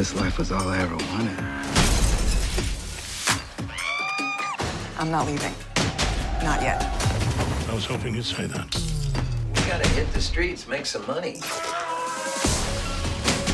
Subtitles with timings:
[0.00, 1.38] This life was all I ever wanted.
[4.98, 5.52] I'm not leaving.
[6.42, 6.82] Not yet.
[7.68, 8.74] I was hoping you'd say that.
[9.54, 11.42] We gotta hit the streets, make some money.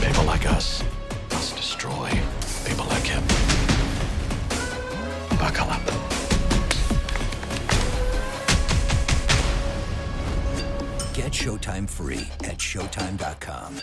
[0.00, 0.84] People like us
[1.32, 2.10] must destroy
[2.64, 3.24] people like him.
[5.40, 5.84] Buckle up.
[11.12, 13.80] Get Showtime free at Showtime.com.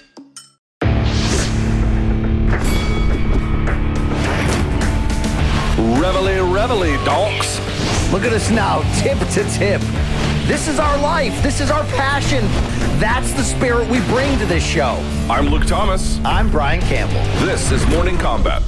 [5.77, 7.59] Reveille, reveille, donks.
[8.11, 9.81] Look at us now, tip to tip.
[10.45, 11.41] This is our life.
[11.41, 12.45] This is our passion.
[12.99, 14.99] That's the spirit we bring to this show.
[15.31, 16.19] I'm Luke Thomas.
[16.23, 17.23] I'm Brian Campbell.
[17.44, 18.61] This is Morning Combat.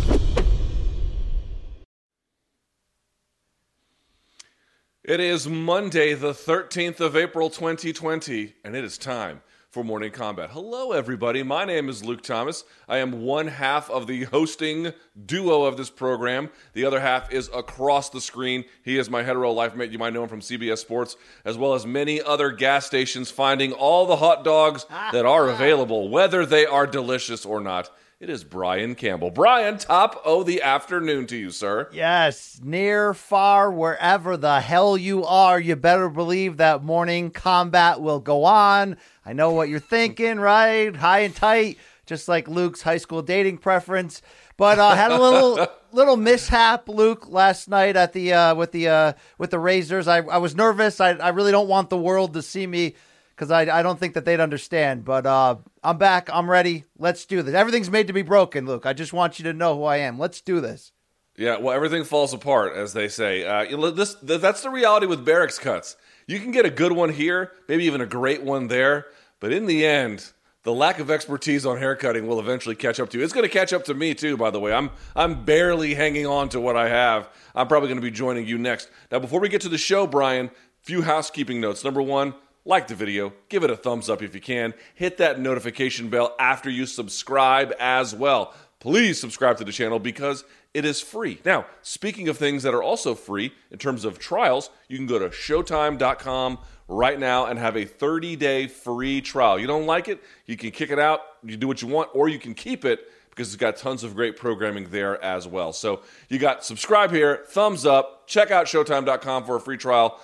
[5.03, 9.43] It is Monday, the 13th of April, 2020, and it is time
[9.75, 10.51] for Morning Combat.
[10.51, 11.43] Hello, everybody.
[11.43, 12.63] My name is Luke Thomas.
[12.87, 14.93] I am one half of the hosting
[15.25, 16.49] duo of this program.
[16.71, 18.63] The other half is across the screen.
[18.85, 19.91] He is my hetero life mate.
[19.91, 23.73] You might know him from CBS Sports, as well as many other gas stations, finding
[23.73, 25.09] all the hot dogs ah.
[25.11, 27.89] that are available, whether they are delicious or not.
[28.17, 29.29] It is Brian Campbell.
[29.29, 31.89] Brian, top of the afternoon to you, sir.
[31.91, 38.21] Yes, near, far, wherever the hell you are, you better believe that morning combat will
[38.21, 38.95] go on.
[39.25, 40.95] I know what you're thinking, right?
[40.95, 44.21] High and tight, just like Luke's high school dating preference.
[44.55, 48.87] But uh, had a little little mishap, Luke, last night at the uh, with the
[48.87, 50.07] uh, with the Razors.
[50.07, 51.01] I, I was nervous.
[51.01, 52.95] I, I really don't want the world to see me
[53.35, 55.03] because I, I don't think that they'd understand.
[55.03, 56.29] But uh, I'm back.
[56.33, 56.85] I'm ready.
[56.97, 57.53] Let's do this.
[57.53, 58.87] Everything's made to be broken, Luke.
[58.87, 60.17] I just want you to know who I am.
[60.17, 60.91] Let's do this.
[61.37, 63.45] Yeah, well, everything falls apart, as they say.
[63.45, 65.95] Uh, this th- that's the reality with barracks cuts.
[66.25, 69.05] You can get a good one here, maybe even a great one there,
[69.39, 70.31] but in the end,
[70.63, 73.23] the lack of expertise on haircutting will eventually catch up to you.
[73.23, 74.73] It's going to catch up to me too, by the way.
[74.73, 77.29] I'm I'm barely hanging on to what I have.
[77.53, 78.89] I'm probably going to be joining you next.
[79.11, 80.49] Now, before we get to the show, Brian,
[80.81, 81.83] few housekeeping notes.
[81.83, 82.33] Number one,
[82.65, 84.73] like the video, give it a thumbs up if you can.
[84.95, 88.53] Hit that notification bell after you subscribe as well.
[88.79, 90.43] Please subscribe to the channel because
[90.73, 91.39] it is free.
[91.45, 95.19] Now, speaking of things that are also free in terms of trials, you can go
[95.19, 99.57] to showtime.com right now and have a 30 day free trial.
[99.57, 102.29] You don't like it, you can kick it out, you do what you want, or
[102.29, 105.73] you can keep it because it's got tons of great programming there as well.
[105.73, 110.19] So you got subscribe here, thumbs up, check out showtime.com for a free trial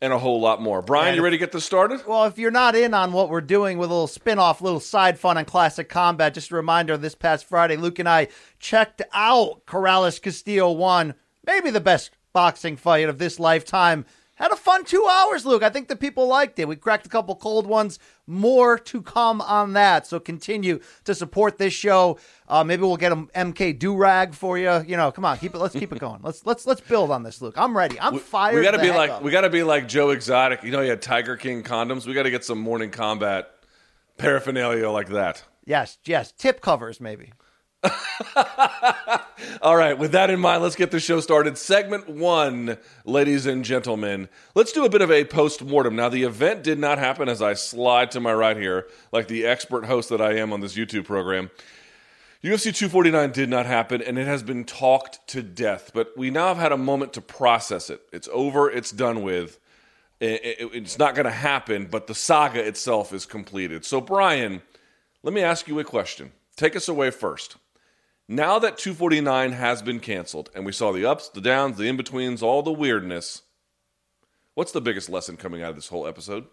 [0.00, 0.82] and a whole lot more.
[0.82, 2.06] Brian, you ready to get this started?
[2.06, 5.18] Well, if you're not in on what we're doing with a little spin-off, little side
[5.18, 8.28] fun on classic combat, just a reminder this past Friday, Luke and I
[8.58, 11.14] checked out Corrales Castillo 1,
[11.46, 14.06] maybe the best boxing fight of this lifetime.
[14.40, 15.62] Had a fun two hours, Luke.
[15.62, 16.66] I think the people liked it.
[16.66, 17.98] We cracked a couple cold ones.
[18.26, 20.06] More to come on that.
[20.06, 22.18] So continue to support this show.
[22.48, 24.82] Uh, maybe we'll get a MK do rag for you.
[24.86, 25.58] You know, come on, keep it.
[25.58, 26.20] Let's keep it going.
[26.22, 27.54] Let's let's let's build on this, Luke.
[27.58, 28.00] I'm ready.
[28.00, 28.54] I'm fired.
[28.56, 29.22] We got to the be like up.
[29.22, 30.62] we got to be like Joe Exotic.
[30.64, 32.06] You know, he had Tiger King condoms.
[32.06, 33.50] We got to get some morning combat
[34.16, 35.44] paraphernalia like that.
[35.66, 36.32] yes, yes.
[36.32, 37.32] Tip covers maybe.
[39.62, 41.56] All right, with that in mind, let's get the show started.
[41.56, 44.28] Segment one, ladies and gentlemen.
[44.54, 45.96] Let's do a bit of a post mortem.
[45.96, 49.46] Now, the event did not happen as I slide to my right here, like the
[49.46, 51.50] expert host that I am on this YouTube program.
[52.42, 55.90] UFC 249 did not happen, and it has been talked to death.
[55.92, 58.00] But we now have had a moment to process it.
[58.12, 59.58] It's over, it's done with.
[60.20, 63.84] It- it- It's not going to happen, but the saga itself is completed.
[63.84, 64.62] So, Brian,
[65.22, 66.32] let me ask you a question.
[66.56, 67.56] Take us away first.
[68.32, 71.96] Now that 249 has been canceled, and we saw the ups, the downs, the in
[71.96, 73.42] betweens, all the weirdness,
[74.54, 76.46] what's the biggest lesson coming out of this whole episode?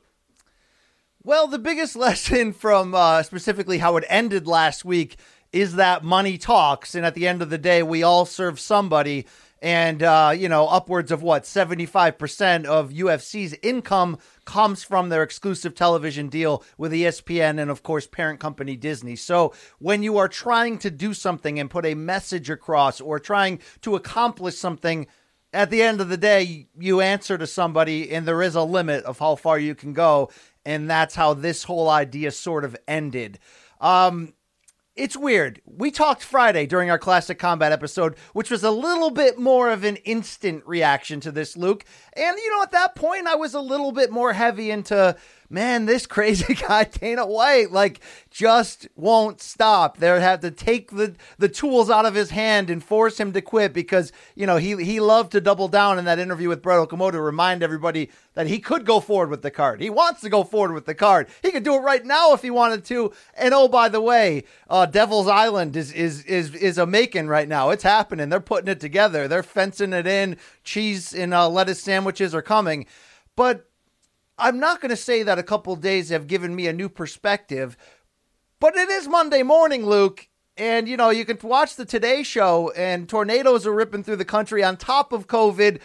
[1.22, 5.18] Well, the biggest lesson from uh, specifically how it ended last week
[5.54, 6.96] is that money talks.
[6.96, 9.28] And at the end of the day, we all serve somebody.
[9.62, 15.74] And, uh, you know, upwards of what, 75% of UFC's income comes from their exclusive
[15.74, 19.16] television deal with ESPN and, of course, parent company Disney.
[19.16, 23.60] So when you are trying to do something and put a message across or trying
[23.82, 25.08] to accomplish something,
[25.54, 29.06] at the end of the day, you answer to somebody, and there is a limit
[29.06, 30.30] of how far you can go.
[30.66, 33.40] And that's how this whole idea sort of ended.
[33.80, 34.34] Um,
[34.98, 35.62] it's weird.
[35.66, 39.84] We talked Friday during our classic combat episode, which was a little bit more of
[39.84, 41.86] an instant reaction to this, Luke.
[42.18, 45.16] And, you know, at that point, I was a little bit more heavy into
[45.50, 48.00] man, this crazy guy Dana White like
[48.30, 49.98] just won't stop.
[49.98, 53.42] They have to take the the tools out of his hand and force him to
[53.42, 56.88] quit because you know he he loved to double down in that interview with Brett
[56.88, 59.82] Okamoto to remind everybody that he could go forward with the card.
[59.82, 61.28] He wants to go forward with the card.
[61.42, 63.12] He could do it right now if he wanted to.
[63.34, 67.48] And oh, by the way, uh, Devil's Island is is is is a making right
[67.48, 67.72] now.
[67.72, 68.30] It's happening.
[68.30, 69.28] They're putting it together.
[69.28, 70.38] They're fencing it in.
[70.64, 72.86] Cheese and uh, lettuce sandwiches are coming.
[73.36, 73.70] But
[74.38, 77.76] I'm not going to say that a couple days have given me a new perspective,
[78.60, 80.28] but it is Monday morning, Luke.
[80.56, 84.26] And, you know, you can watch the Today Show, and tornadoes are ripping through the
[84.26, 85.80] country on top of COVID.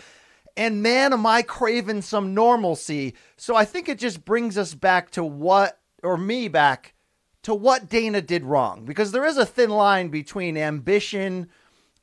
[0.56, 3.14] And man, am I craving some normalcy.
[3.36, 6.94] So I think it just brings us back to what, or me back
[7.42, 8.86] to what Dana did wrong.
[8.86, 11.48] Because there is a thin line between ambition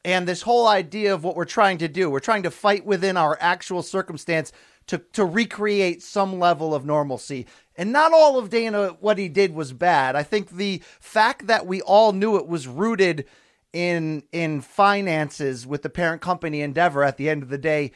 [0.10, 2.10] and this whole idea of what we're trying to do.
[2.10, 4.52] We're trying to fight within our actual circumstance
[4.88, 7.46] to, to recreate some level of normalcy.
[7.76, 10.16] And not all of Dana, what he did was bad.
[10.16, 13.26] I think the fact that we all knew it was rooted
[13.72, 17.92] in in finances with the parent company Endeavor at the end of the day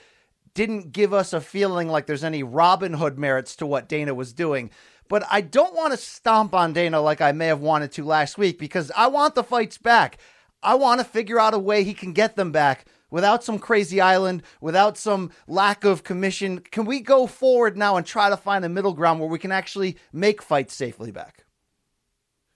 [0.54, 4.34] didn't give us a feeling like there's any Robin Hood merits to what Dana was
[4.34, 4.70] doing.
[5.10, 8.38] But I don't want to stomp on Dana like I may have wanted to last
[8.38, 10.20] week because I want the fights back.
[10.64, 14.02] I want to figure out a way he can get them back without some crazy
[14.02, 16.60] island, without some lack of commission?
[16.60, 19.52] Can we go forward now and try to find a middle ground where we can
[19.52, 21.46] actually make fights safely back?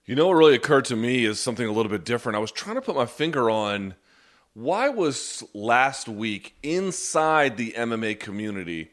[0.06, 2.38] You know what really occurred to me is something a little bit different.
[2.38, 3.94] I was trying to put my finger on
[4.54, 8.90] why was last week inside the MMA community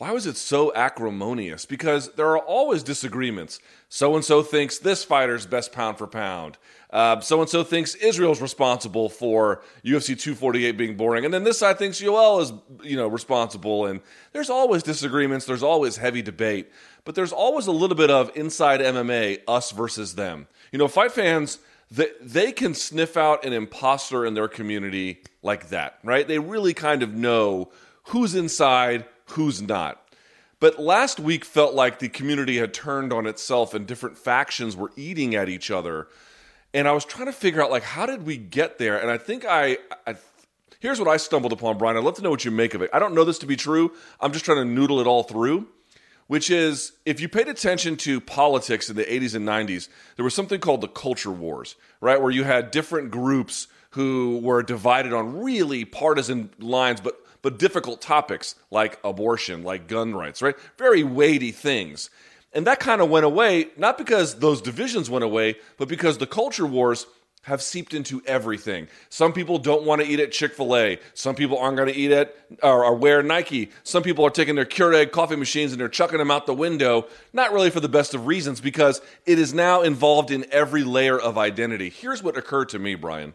[0.00, 1.66] why was it so acrimonious?
[1.66, 3.58] Because there are always disagreements.
[3.90, 6.56] So and so thinks this fighter's best pound for pound.
[6.90, 11.78] So and so thinks Israel's responsible for UFC 248 being boring, and then this side
[11.78, 12.52] thinks Yoel is,
[12.82, 13.84] you know, responsible.
[13.84, 14.00] And
[14.32, 15.44] there's always disagreements.
[15.44, 16.70] There's always heavy debate,
[17.04, 20.46] but there's always a little bit of inside MMA, us versus them.
[20.72, 21.58] You know, fight fans
[21.90, 26.26] they, they can sniff out an imposter in their community like that, right?
[26.26, 27.70] They really kind of know
[28.04, 30.02] who's inside, who's not.
[30.60, 34.92] But last week felt like the community had turned on itself and different factions were
[34.94, 36.08] eating at each other.
[36.74, 39.00] And I was trying to figure out like how did we get there?
[39.00, 40.16] And I think I, I
[40.78, 41.96] here's what I stumbled upon, Brian.
[41.96, 42.90] I'd love to know what you make of it.
[42.92, 43.92] I don't know this to be true.
[44.20, 45.68] I'm just trying to noodle it all through.
[46.26, 50.32] Which is, if you paid attention to politics in the 80s and 90s, there was
[50.32, 52.22] something called the culture wars, right?
[52.22, 58.00] Where you had different groups who were divided on really partisan lines, but but difficult
[58.00, 60.56] topics like abortion, like gun rights, right?
[60.78, 62.10] Very weighty things.
[62.52, 66.26] And that kind of went away, not because those divisions went away, but because the
[66.26, 67.06] culture wars
[67.42, 68.86] have seeped into everything.
[69.08, 70.98] Some people don't want to eat at Chick fil A.
[71.14, 73.70] Some people aren't going to eat at or, or, wear Nike.
[73.82, 77.06] Some people are taking their Keurig coffee machines and they're chucking them out the window,
[77.32, 81.18] not really for the best of reasons, because it is now involved in every layer
[81.18, 81.88] of identity.
[81.88, 83.32] Here's what occurred to me, Brian.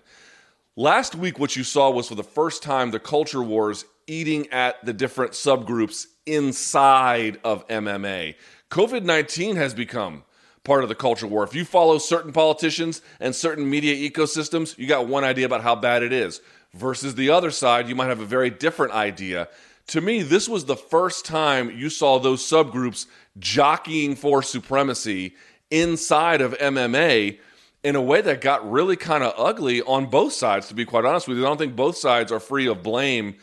[0.78, 4.84] Last week, what you saw was for the first time the culture wars eating at
[4.86, 8.36] the different subgroups inside of MMA.
[8.70, 10.26] COVID 19 has become
[10.66, 11.46] part of the culture war.
[11.46, 15.78] If you follow certain politicians and certain media ecosystems, you got one idea about how
[15.78, 16.42] bad it is.
[16.74, 19.48] Versus the other side, you might have a very different idea.
[19.88, 23.06] To me, this was the first time you saw those subgroups
[23.40, 25.36] jockeying for supremacy
[25.72, 27.40] inside of MMA
[27.86, 31.06] in a way that got really kind of ugly on both sides, to be quite
[31.06, 31.46] honest with you.
[31.46, 33.36] I don't think both sides are free of blame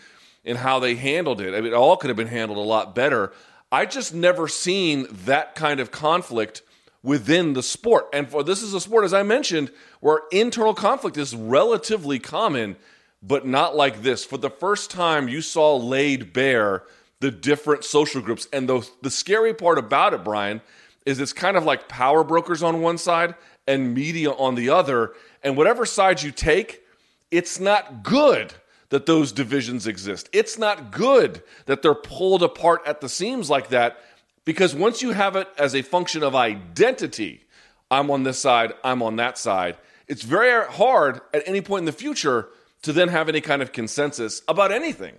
[0.42, 1.54] in how they handled it.
[1.54, 3.32] I mean, it all could have been handled a lot better.
[3.70, 6.62] I just never seen that kind of conflict
[7.04, 8.08] within the sport.
[8.12, 9.70] And for this is a sport, as I mentioned,
[10.00, 12.74] where internal conflict is relatively common,
[13.22, 14.24] but not like this.
[14.24, 16.82] For the first time, you saw laid bare
[17.20, 18.48] the different social groups.
[18.52, 20.62] And the, the scary part about it, Brian,
[21.06, 25.12] is it's kind of like power brokers on one side and media on the other.
[25.42, 26.82] And whatever side you take,
[27.30, 28.54] it's not good
[28.90, 30.28] that those divisions exist.
[30.32, 33.98] It's not good that they're pulled apart at the seams like that.
[34.44, 37.44] Because once you have it as a function of identity,
[37.90, 39.76] I'm on this side, I'm on that side,
[40.08, 42.48] it's very hard at any point in the future
[42.82, 45.14] to then have any kind of consensus about anything.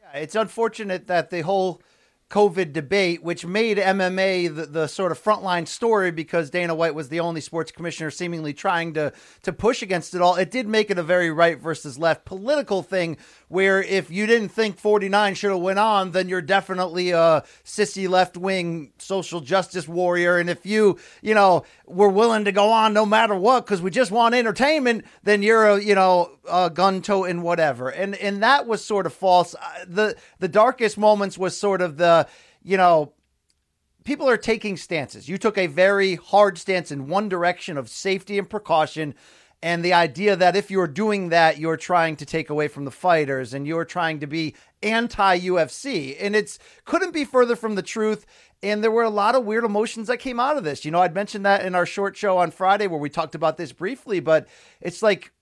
[0.00, 1.82] Yeah, it's unfortunate that the whole
[2.30, 7.08] COVID debate, which made MMA the, the sort of frontline story because Dana White was
[7.08, 10.36] the only sports commissioner seemingly trying to to push against it all.
[10.36, 13.16] It did make it a very right versus left political thing
[13.50, 18.08] where if you didn't think 49 should have went on, then you're definitely a sissy
[18.08, 20.38] left wing social justice warrior.
[20.38, 23.90] And if you, you know, were willing to go on no matter what because we
[23.90, 27.88] just want entertainment, then you're a, you know, a gun toting whatever.
[27.88, 29.56] And and that was sort of false.
[29.84, 32.28] The the darkest moments was sort of the,
[32.62, 33.14] you know,
[34.04, 35.28] people are taking stances.
[35.28, 39.16] You took a very hard stance in one direction of safety and precaution
[39.62, 42.90] and the idea that if you're doing that you're trying to take away from the
[42.90, 47.82] fighters and you're trying to be anti UFC and it's couldn't be further from the
[47.82, 48.26] truth
[48.62, 50.84] and there were a lot of weird emotions that came out of this.
[50.84, 53.56] You know, I'd mentioned that in our short show on Friday where we talked about
[53.56, 54.48] this briefly, but
[54.80, 55.32] it's like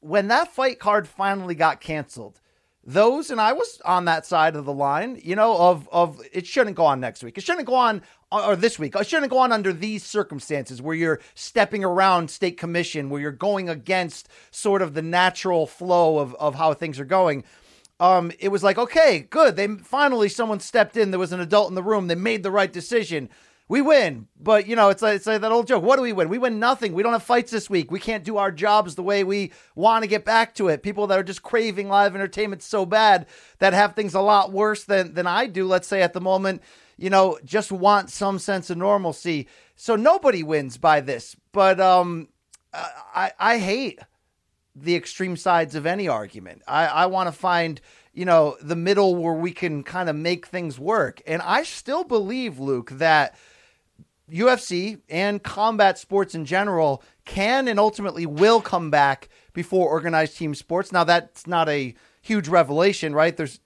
[0.00, 2.40] when that fight card finally got canceled,
[2.84, 6.46] those and I was on that side of the line, you know, of of it
[6.46, 7.38] shouldn't go on next week.
[7.38, 8.96] It shouldn't go on or this week.
[8.96, 13.30] It shouldn't go on under these circumstances where you're stepping around state commission, where you're
[13.30, 17.44] going against sort of the natural flow of of how things are going.
[18.00, 19.54] Um, it was like, okay, good.
[19.54, 21.12] They finally someone stepped in.
[21.12, 22.08] There was an adult in the room.
[22.08, 23.28] They made the right decision
[23.72, 24.28] we win.
[24.38, 25.82] But you know, it's like, it's like that old joke.
[25.82, 26.28] What do we win?
[26.28, 26.92] We win nothing.
[26.92, 27.90] We don't have fights this week.
[27.90, 30.82] We can't do our jobs the way we want to get back to it.
[30.82, 33.24] People that are just craving live entertainment so bad
[33.60, 35.66] that have things a lot worse than than I do.
[35.66, 36.60] Let's say at the moment,
[36.98, 39.48] you know, just want some sense of normalcy.
[39.74, 41.34] So nobody wins by this.
[41.52, 42.28] But um,
[42.74, 44.00] I I hate
[44.76, 46.60] the extreme sides of any argument.
[46.68, 47.80] I I want to find
[48.12, 51.22] you know the middle where we can kind of make things work.
[51.26, 53.34] And I still believe, Luke, that
[54.32, 60.54] UFC and combat sports in general can and ultimately will come back before organized team
[60.54, 60.90] sports.
[60.92, 63.36] Now that's not a huge revelation, right?
[63.36, 63.60] There's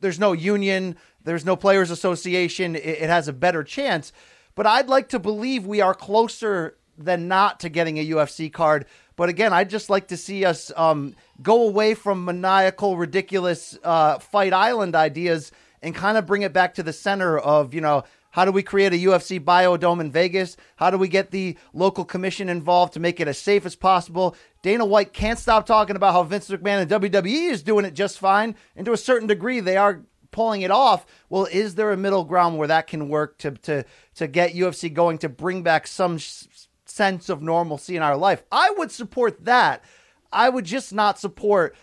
[0.00, 2.74] there's no union, there's no players association.
[2.74, 4.12] It, it has a better chance,
[4.54, 8.86] but I'd like to believe we are closer than not to getting a UFC card.
[9.16, 14.18] But again, I'd just like to see us um, go away from maniacal, ridiculous uh,
[14.18, 15.52] Fight Island ideas
[15.82, 18.62] and kind of bring it back to the center of you know how do we
[18.62, 20.56] create a UFC biodome in Vegas?
[20.76, 24.34] How do we get the local commission involved to make it as safe as possible?
[24.62, 28.18] Dana White can't stop talking about how Vince McMahon and WWE is doing it just
[28.18, 28.56] fine.
[28.74, 31.04] And to a certain degree, they are pulling it off.
[31.28, 33.84] Well, is there a middle ground where that can work to to
[34.14, 36.44] to get UFC going to bring back some sh-
[36.86, 38.42] sense of normalcy in our life?
[38.50, 39.84] I would support that.
[40.32, 41.76] I would just not support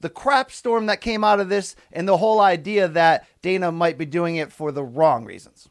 [0.00, 3.96] the crap storm that came out of this and the whole idea that Dana might
[3.96, 5.70] be doing it for the wrong reasons.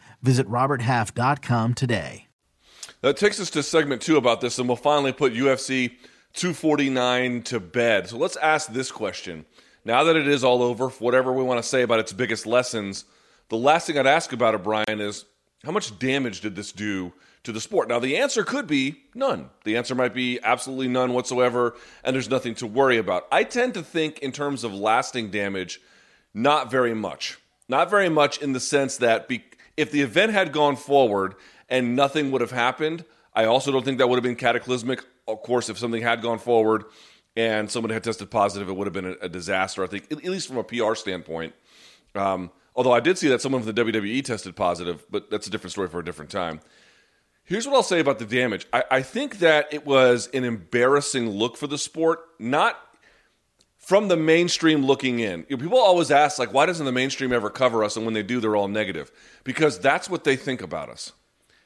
[0.21, 2.27] Visit RobertHalf.com today.
[3.01, 5.93] That takes us to segment two about this, and we'll finally put UFC
[6.33, 8.09] 249 to bed.
[8.09, 9.45] So let's ask this question.
[9.83, 13.05] Now that it is all over, whatever we want to say about its biggest lessons,
[13.49, 15.25] the last thing I'd ask about it, Brian, is
[15.63, 17.13] how much damage did this do
[17.43, 17.89] to the sport?
[17.89, 19.49] Now, the answer could be none.
[19.63, 23.27] The answer might be absolutely none whatsoever, and there's nothing to worry about.
[23.31, 25.81] I tend to think, in terms of lasting damage,
[26.33, 27.39] not very much.
[27.67, 29.43] Not very much in the sense that be-
[29.81, 31.35] if the event had gone forward
[31.67, 35.03] and nothing would have happened, I also don't think that would have been cataclysmic.
[35.27, 36.85] Of course, if something had gone forward
[37.35, 39.83] and someone had tested positive, it would have been a, a disaster.
[39.83, 41.53] I think, at least from a PR standpoint.
[42.13, 45.49] Um, although I did see that someone from the WWE tested positive, but that's a
[45.49, 46.61] different story for a different time.
[47.43, 48.67] Here's what I'll say about the damage.
[48.71, 52.79] I, I think that it was an embarrassing look for the sport, not
[53.91, 55.43] from the mainstream looking in.
[55.43, 57.97] People always ask, like, why doesn't the mainstream ever cover us?
[57.97, 59.11] And when they do, they're all negative.
[59.43, 61.11] Because that's what they think about us.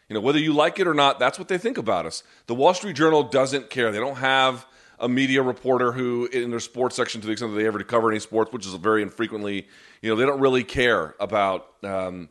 [0.09, 2.23] You know, whether you like it or not, that's what they think about us.
[2.47, 3.91] The Wall Street Journal doesn't care.
[3.91, 4.65] They don't have
[4.99, 8.09] a media reporter who, in their sports section, to the extent that they ever cover
[8.09, 9.67] any sports, which is very infrequently,
[10.01, 12.27] you know, they don't really care about um,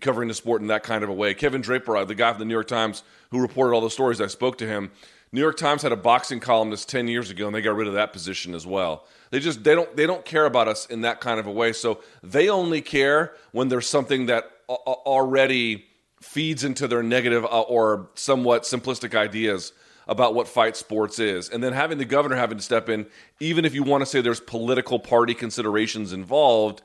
[0.00, 1.34] covering the sport in that kind of a way.
[1.34, 4.28] Kevin Draper, the guy from the New York Times who reported all the stories, I
[4.28, 4.92] spoke to him.
[5.34, 7.94] New York Times had a boxing columnist 10 years ago, and they got rid of
[7.94, 9.06] that position as well.
[9.30, 11.72] They just they don't they don't care about us in that kind of a way.
[11.72, 15.86] So they only care when there's something that already
[16.20, 19.72] feeds into their negative uh, or somewhat simplistic ideas
[20.06, 21.48] about what fight sports is.
[21.48, 23.06] And then having the governor having to step in,
[23.40, 26.82] even if you want to say there's political party considerations involved,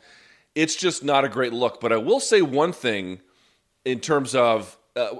[0.56, 1.82] it's just not a great look.
[1.82, 3.20] But I will say one thing
[3.84, 5.16] in terms of uh,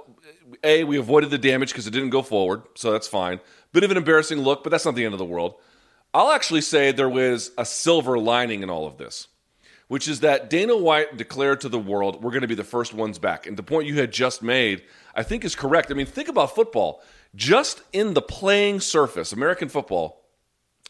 [0.64, 3.40] A, we avoided the damage because it didn't go forward, so that's fine.
[3.72, 5.54] Bit of an embarrassing look, but that's not the end of the world.
[6.12, 9.28] I'll actually say there was a silver lining in all of this,
[9.88, 12.94] which is that Dana White declared to the world, we're going to be the first
[12.94, 13.46] ones back.
[13.46, 14.82] And the point you had just made,
[15.14, 15.90] I think is correct.
[15.90, 17.02] I mean, think about football.
[17.34, 20.24] Just in the playing surface, American football,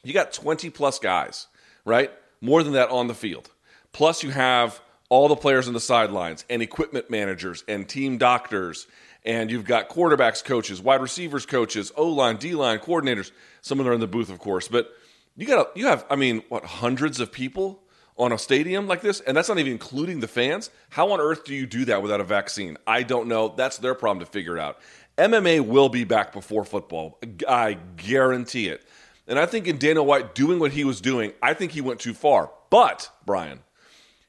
[0.04, 1.48] you got 20 plus guys,
[1.84, 2.12] right?
[2.40, 3.50] More than that on the field.
[3.92, 8.86] Plus, you have all the players on the sidelines and equipment managers and team doctors.
[9.24, 13.30] And you've got quarterbacks coaches, wide receivers coaches, O line, D line coordinators.
[13.62, 14.68] Some of them are in the booth, of course.
[14.68, 14.90] But
[15.36, 17.82] you got you have, I mean, what hundreds of people
[18.16, 20.70] on a stadium like this, and that's not even including the fans.
[20.90, 22.76] How on earth do you do that without a vaccine?
[22.86, 23.48] I don't know.
[23.48, 24.78] That's their problem to figure out.
[25.16, 27.18] MMA will be back before football.
[27.48, 28.84] I guarantee it.
[29.26, 32.00] And I think in Dana White doing what he was doing, I think he went
[32.00, 32.50] too far.
[32.70, 33.60] But, Brian,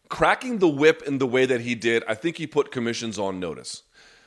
[0.09, 3.39] cracking the whip in the way that he did, I think he put commissions on
[3.39, 3.83] notice,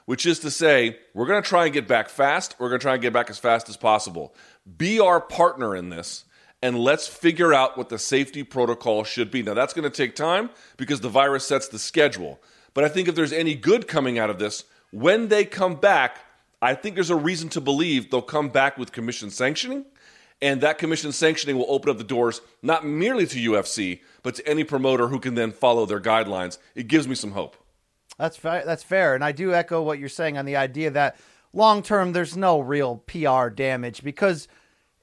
[0.06, 2.56] which is to say, we're going to try and get back fast.
[2.58, 4.34] We're going to try and get back as fast as possible.
[4.76, 6.24] Be our partner in this,
[6.62, 9.42] and let's figure out what the safety protocol should be.
[9.42, 12.40] Now, that's going to take time because the virus sets the schedule.
[12.74, 16.18] But I think if there's any good coming out of this, when they come back,
[16.60, 19.84] I think there's a reason to believe they'll come back with commission sanctioning
[20.42, 24.46] and that commission sanctioning will open up the doors not merely to UFC, but to
[24.46, 26.58] any promoter who can then follow their guidelines.
[26.74, 27.56] It gives me some hope.
[28.18, 28.64] That's fair.
[28.66, 31.16] That's fair, and I do echo what you're saying on the idea that
[31.54, 34.48] long term there's no real PR damage because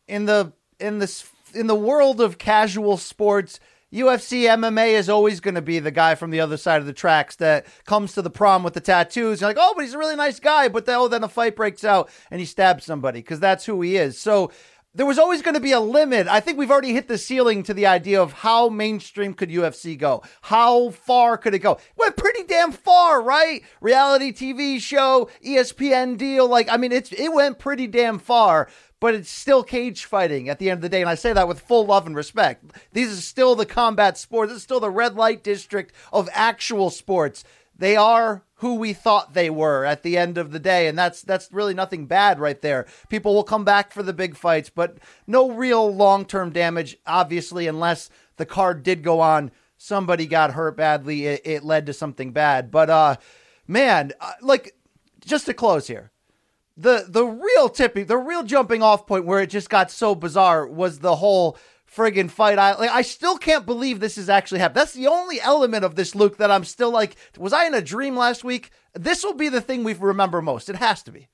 [0.08, 3.60] in the in this in the world of casual sports.
[3.92, 6.94] UFC MMA is always going to be the guy from the other side of the
[6.94, 9.42] tracks that comes to the prom with the tattoos.
[9.42, 10.68] You're like, oh, but he's a really nice guy.
[10.68, 13.98] But oh, then a fight breaks out and he stabs somebody because that's who he
[13.98, 14.20] is.
[14.20, 14.52] So
[14.96, 16.28] there was always going to be a limit.
[16.28, 19.98] I think we've already hit the ceiling to the idea of how mainstream could UFC
[19.98, 20.24] go?
[20.42, 21.78] How far could it go?
[21.96, 23.62] Went pretty damn far, right?
[23.82, 26.48] Reality TV show, ESPN deal.
[26.48, 28.68] Like, I mean, it's it went pretty damn far,
[29.00, 31.02] but it's still cage fighting at the end of the day.
[31.02, 32.66] And I say that with full love and respect.
[32.92, 34.50] These are still the combat sports.
[34.50, 37.44] This is still the red light district of actual sports.
[37.80, 41.22] They are who we thought they were at the end of the day and that's
[41.22, 42.86] that's really nothing bad right there.
[43.08, 48.10] People will come back for the big fights but no real long-term damage obviously unless
[48.36, 49.52] the card did go on.
[49.78, 52.70] Somebody got hurt badly it, it led to something bad.
[52.70, 53.16] But uh
[53.66, 54.76] man uh, like
[55.26, 56.12] just to close here
[56.76, 60.68] the the real tipping the real jumping off point where it just got so bizarre
[60.68, 61.58] was the whole
[61.96, 62.60] friggin' fight.
[62.60, 64.82] I like I still can't believe this is actually happening.
[64.82, 67.82] That's the only element of this, Luke, that I'm still like, was I in a
[67.82, 68.72] dream last week?
[68.94, 70.70] This will be the thing we remember most.
[70.70, 71.28] It has to be.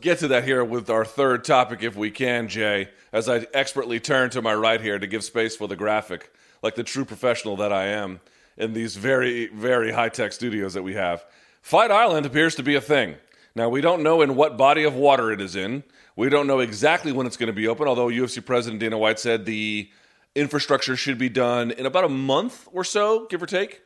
[0.00, 3.98] Get to that here with our third topic, if we can, Jay, as I expertly
[3.98, 6.30] turn to my right here to give space for the graphic,
[6.62, 8.20] like the true professional that I am
[8.58, 11.24] in these very, very high tech studios that we have.
[11.62, 13.16] Fight Island appears to be a thing.
[13.54, 15.82] Now, we don't know in what body of water it is in.
[16.16, 19.20] We don't know exactly when it's going to be open, although UFC President Dana White
[19.20, 19.90] said the
[20.34, 23.82] infrastructure should be done in about a month or so, give or take.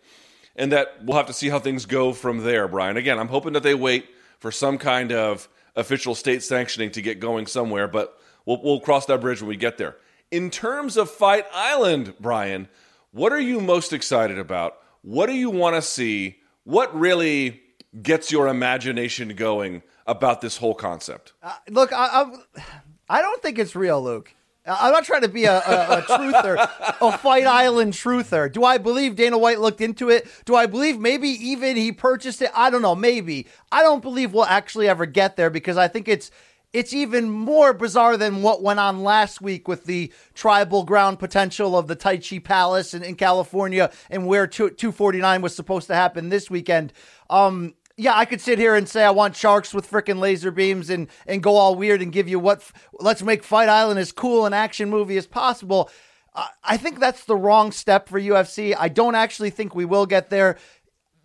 [0.55, 2.97] And that we'll have to see how things go from there, Brian.
[2.97, 7.19] Again, I'm hoping that they wait for some kind of official state sanctioning to get
[7.19, 8.17] going somewhere, but
[8.47, 9.97] we'll, we'll cross that bridge when we get there.
[10.31, 12.69] In terms of Fight Island, Brian,
[13.11, 14.77] what are you most excited about?
[15.03, 16.39] What do you want to see?
[16.63, 17.61] What really
[18.03, 21.33] gets your imagination going about this whole concept?
[21.43, 22.25] Uh, look, I,
[22.57, 22.63] I,
[23.09, 24.35] I don't think it's real, Luke.
[24.67, 26.71] I'm not trying to be a, a, a truther,
[27.01, 28.53] a Fight Island truther.
[28.53, 30.29] Do I believe Dana White looked into it?
[30.45, 32.51] Do I believe maybe even he purchased it?
[32.55, 32.95] I don't know.
[32.95, 33.47] Maybe.
[33.73, 36.31] I don't believe we'll actually ever get there because I think it's
[36.73, 41.77] it's even more bizarre than what went on last week with the tribal ground potential
[41.77, 46.49] of the Tachi Palace in, in California and where 249 was supposed to happen this
[46.49, 46.93] weekend.
[47.29, 50.89] Um, yeah, I could sit here and say I want sharks with freaking laser beams
[50.89, 52.63] and and go all weird and give you what
[52.99, 55.91] let's make Fight Island as cool an action movie as possible.
[56.65, 58.75] I think that's the wrong step for UFC.
[58.79, 60.57] I don't actually think we will get there.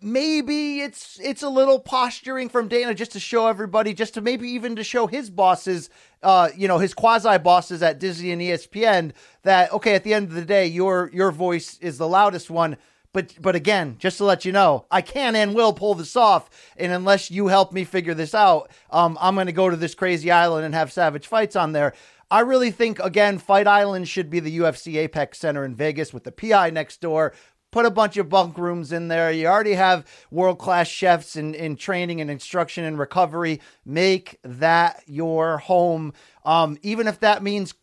[0.02, 4.50] Maybe it's it's a little posturing from Dana just to show everybody, just to maybe
[4.50, 5.88] even to show his bosses,
[6.22, 9.12] uh, you know, his quasi bosses at Disney and ESPN
[9.44, 12.76] that okay, at the end of the day, your your voice is the loudest one
[13.16, 16.50] but but again, just to let you know, I can and will pull this off.
[16.76, 19.94] And unless you help me figure this out, um, I'm going to go to this
[19.94, 21.94] crazy island and have savage fights on there.
[22.30, 26.24] I really think again, Fight Island should be the UFC Apex Center in Vegas with
[26.24, 27.32] the PI next door
[27.72, 29.30] put a bunch of bunk rooms in there.
[29.30, 33.60] You already have world class chefs in, in training and instruction and recovery.
[33.84, 36.14] Make that your home.
[36.44, 37.74] Um, even if that means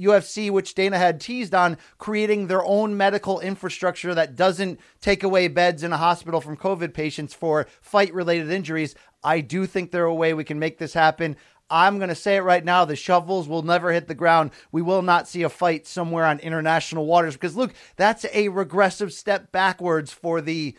[0.00, 5.48] UFC, which Dana had teased on, creating their own medical infrastructure that doesn't take away
[5.48, 8.94] beds in a hospital from COVID patients for fight related injuries.
[9.22, 11.36] I do think there are a way we can make this happen.
[11.70, 12.84] I'm going to say it right now.
[12.84, 14.50] The shovels will never hit the ground.
[14.72, 19.12] We will not see a fight somewhere on international waters because look, that's a regressive
[19.12, 20.76] step backwards for the,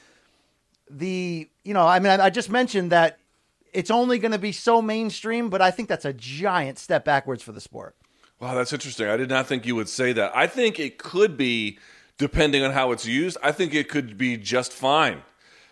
[0.90, 3.20] the, you know, I mean, I, I just mentioned that
[3.74, 7.42] it's only going to be so mainstream, but I think that's a giant step backwards
[7.42, 7.96] for the sport.
[8.42, 9.08] Wow, that's interesting.
[9.08, 10.36] I did not think you would say that.
[10.36, 11.78] I think it could be,
[12.18, 15.22] depending on how it's used, I think it could be just fine,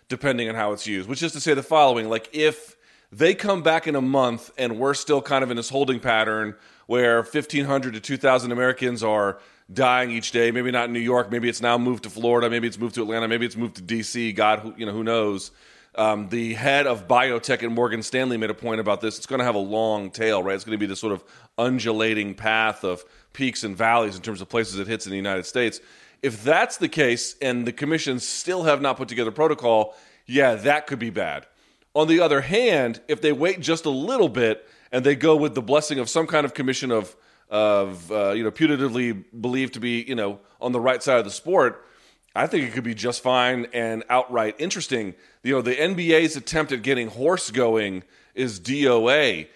[0.07, 2.77] depending on how it's used, which is to say the following like, if
[3.11, 6.55] they come back in a month and we're still kind of in this holding pattern
[6.85, 9.39] where 1,500 to 2,000 Americans are
[9.73, 10.51] dying each day.
[10.51, 11.31] Maybe not in New York.
[11.31, 12.51] Maybe it's now moved to Florida.
[12.51, 13.27] Maybe it's moved to Atlanta.
[13.27, 14.31] Maybe it's moved to D.C.
[14.33, 15.49] God, who, you know, who knows?
[15.99, 19.17] Um, the head of biotech at Morgan Stanley made a point about this.
[19.17, 20.55] It's going to have a long tail, right?
[20.55, 21.25] It's going to be this sort of
[21.57, 25.45] undulating path of peaks and valleys in terms of places it hits in the United
[25.45, 25.81] States.
[26.21, 29.93] If that's the case, and the commissions still have not put together protocol,
[30.25, 31.45] yeah, that could be bad.
[31.93, 35.53] On the other hand, if they wait just a little bit and they go with
[35.53, 37.13] the blessing of some kind of commission of
[37.49, 41.25] of uh, you know putatively believed to be you know on the right side of
[41.25, 41.83] the sport,
[42.35, 45.15] I think it could be just fine and outright interesting.
[45.43, 48.03] You know, the NBA's attempt at getting horse going
[48.35, 49.47] is DOA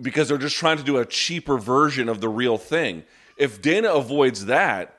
[0.00, 3.04] because they're just trying to do a cheaper version of the real thing.
[3.36, 4.98] If Dana avoids that,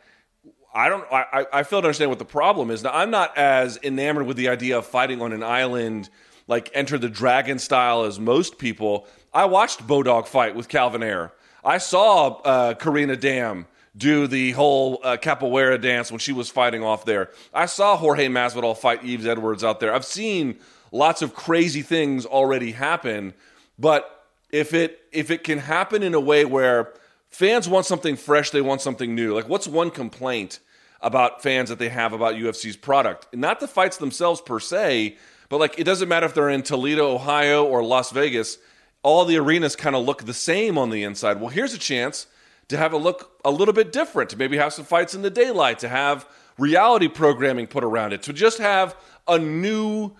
[0.73, 1.05] I don't.
[1.11, 2.83] I, I fail to understand what the problem is.
[2.83, 6.09] Now, I'm not as enamored with the idea of fighting on an island
[6.47, 9.07] like Enter the Dragon style as most people.
[9.33, 11.31] I watched Bodog fight with Calvin Ayre.
[11.63, 16.83] I saw uh, Karina Dam do the whole uh, capoeira dance when she was fighting
[16.83, 17.29] off there.
[17.53, 19.93] I saw Jorge Masvidal fight Yves Edwards out there.
[19.93, 20.59] I've seen
[20.91, 23.33] lots of crazy things already happen,
[23.79, 26.93] but if it if it can happen in a way where
[27.29, 29.33] fans want something fresh, they want something new.
[29.33, 30.59] Like what's one complaint
[31.01, 33.27] about fans that they have about UFC's product?
[33.33, 35.17] Not the fights themselves per se,
[35.49, 38.57] but like, it doesn't matter if they're in Toledo, Ohio, or Las Vegas.
[39.03, 41.39] All the arenas kind of look the same on the inside.
[41.39, 42.27] Well, here's a chance
[42.69, 44.29] to have it look a little bit different.
[44.31, 45.79] To maybe have some fights in the daylight.
[45.79, 48.23] To have reality programming put around it.
[48.23, 48.95] To just have
[49.27, 50.11] a new,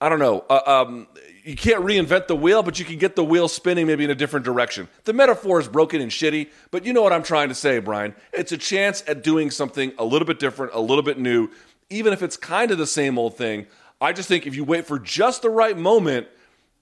[0.00, 0.44] I don't know.
[0.48, 1.08] Uh, um,
[1.44, 4.14] you can't reinvent the wheel, but you can get the wheel spinning maybe in a
[4.14, 4.86] different direction.
[5.04, 8.14] The metaphor is broken and shitty, but you know what I'm trying to say, Brian.
[8.32, 11.48] It's a chance at doing something a little bit different, a little bit new,
[11.88, 13.66] even if it's kind of the same old thing.
[14.00, 16.28] I just think if you wait for just the right moment,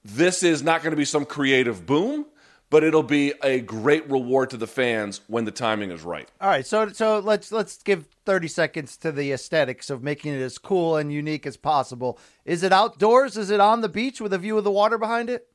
[0.05, 2.27] this is not going to be some creative boom,
[2.71, 6.29] but it'll be a great reward to the fans when the timing is right.
[6.41, 10.41] All right, so so let's let's give 30 seconds to the aesthetics of making it
[10.41, 12.19] as cool and unique as possible.
[12.45, 13.37] Is it outdoors?
[13.37, 15.49] Is it on the beach with a view of the water behind it?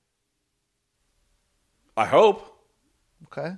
[1.98, 2.48] I hope.
[3.26, 3.56] Okay.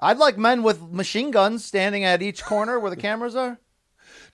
[0.00, 3.58] I'd like men with machine guns standing at each corner where the cameras are.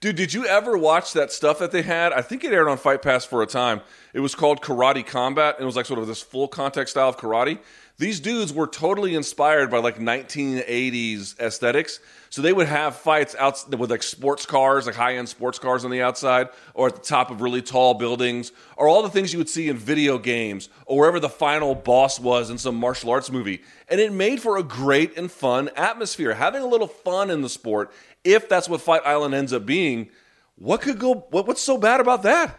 [0.01, 2.13] Dude, did you ever watch that stuff that they had?
[2.13, 3.83] I think it aired on Fight Pass for a time.
[4.15, 7.11] It was called Karate Combat, and it was like sort of this full contact style
[7.11, 7.59] of karate.
[8.01, 12.01] These dudes were totally inspired by like 1980s aesthetics.
[12.31, 15.85] So they would have fights out with like sports cars, like high end sports cars
[15.85, 19.35] on the outside, or at the top of really tall buildings, or all the things
[19.35, 23.11] you would see in video games, or wherever the final boss was in some martial
[23.11, 23.61] arts movie.
[23.87, 26.33] And it made for a great and fun atmosphere.
[26.33, 27.93] Having a little fun in the sport
[28.25, 30.09] if that's what Fight Island ends up being,
[30.57, 31.27] what could go?
[31.31, 32.59] What, what's so bad about that?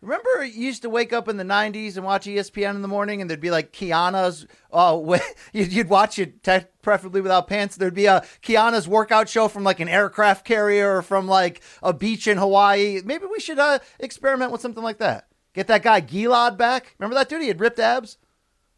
[0.00, 3.20] Remember, you used to wake up in the '90s and watch ESPN in the morning,
[3.20, 4.46] and there'd be like Kiana's.
[4.70, 5.18] Oh,
[5.54, 6.42] you'd watch it
[6.82, 7.76] preferably without pants.
[7.76, 11.94] There'd be a Kiana's workout show from like an aircraft carrier or from like a
[11.94, 13.00] beach in Hawaii.
[13.02, 15.28] Maybe we should uh, experiment with something like that.
[15.54, 16.94] Get that guy Gilad back.
[16.98, 17.40] Remember that dude?
[17.40, 18.18] He had ripped abs.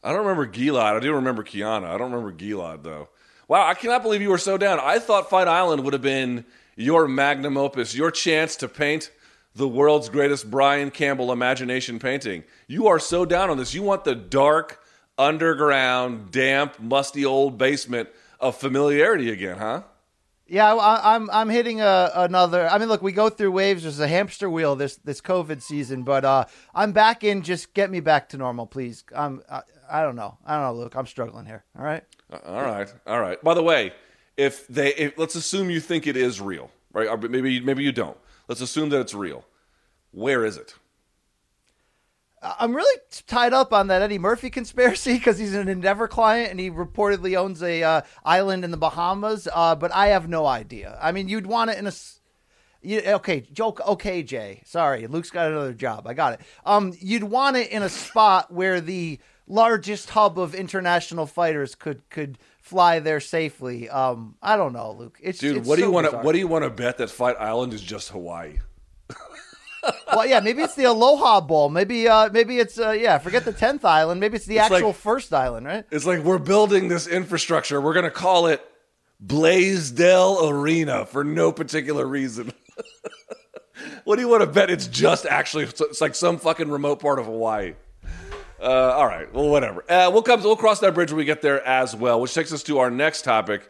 [0.05, 0.97] I don't remember Gilad.
[0.97, 1.87] I do remember Kiana.
[1.87, 3.09] I don't remember Gilad though.
[3.49, 4.79] Wow, I cannot believe you were so down.
[4.81, 6.45] I thought Fight Island would have been
[6.77, 9.11] your magnum opus, your chance to paint
[9.55, 12.45] the world's greatest Brian Campbell imagination painting.
[12.67, 13.75] You are so down on this.
[13.75, 14.83] You want the dark,
[15.19, 18.09] underground, damp, musty old basement
[18.39, 19.83] of familiarity again, huh?
[20.47, 22.69] Yeah, I, am I'm, I'm hitting a, another.
[22.69, 23.85] I mean, look, we go through waves.
[23.85, 27.43] There's a hamster wheel this this COVID season, but uh, I'm back in.
[27.43, 29.05] Just get me back to normal, please.
[29.15, 30.39] I'm I, I don't know.
[30.45, 30.97] I don't know, Luke.
[30.97, 31.63] I'm struggling here.
[31.79, 32.03] All right.
[32.33, 33.41] Uh, all right, all right.
[33.45, 33.93] By the way,
[34.37, 37.07] if they, if, let's assume you think it is real, right?
[37.07, 38.17] Or maybe maybe you don't.
[38.51, 39.45] Let's assume that it's real.
[40.11, 40.75] Where is it?
[42.43, 46.59] I'm really tied up on that Eddie Murphy conspiracy because he's an Endeavor client and
[46.59, 49.47] he reportedly owns a uh, island in the Bahamas.
[49.55, 50.99] Uh, but I have no idea.
[51.01, 51.93] I mean, you'd want it in a.
[52.83, 53.87] You, okay, joke.
[53.87, 54.63] Okay, Jay.
[54.67, 56.09] Sorry, Luke's got another job.
[56.09, 56.41] I got it.
[56.67, 62.03] Um, you'd want it in a spot where the largest hub of international fighters could
[62.11, 62.37] could
[62.71, 63.89] fly there safely.
[63.91, 65.19] Um, I don't know, Luke.
[65.23, 66.25] It's Dude, it's what do so you want to bizarre.
[66.25, 68.59] what do you want to bet that Fight Island is just Hawaii?
[70.15, 71.69] well, yeah, maybe it's the Aloha Bowl.
[71.69, 73.19] Maybe, uh, maybe it's uh, yeah.
[73.19, 74.21] Forget the tenth island.
[74.21, 75.85] Maybe it's the It's like- actual first island, right?
[75.91, 77.81] It's like we're building this infrastructure.
[77.81, 78.65] We're going to call it
[79.19, 82.53] Blaisdell Arena for no particular reason.
[84.05, 84.71] what do you want to bet?
[84.71, 87.75] It's just actually it's like some fucking remote part of Hawaii.
[88.61, 89.85] Uh, all right, well, whatever.
[89.91, 90.43] Uh, we'll come.
[90.43, 92.91] We'll cross that bridge when we get there as well, which takes us to our
[92.91, 93.69] next topic.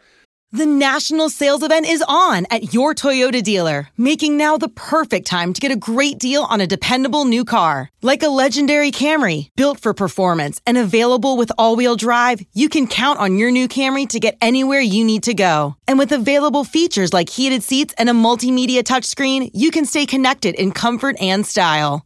[0.53, 5.53] The national sales event is on at your Toyota dealer, making now the perfect time
[5.53, 7.89] to get a great deal on a dependable new car.
[8.01, 12.85] Like a legendary Camry, built for performance and available with all wheel drive, you can
[12.85, 15.77] count on your new Camry to get anywhere you need to go.
[15.87, 20.55] And with available features like heated seats and a multimedia touchscreen, you can stay connected
[20.55, 22.05] in comfort and style.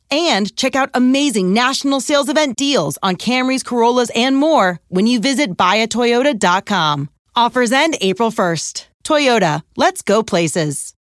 [0.11, 5.19] and check out amazing national sales event deals on Camrys, Corollas, and more when you
[5.19, 7.09] visit buyatoyota.com.
[7.35, 8.87] Offers end April 1st.
[9.03, 10.93] Toyota, let's go places.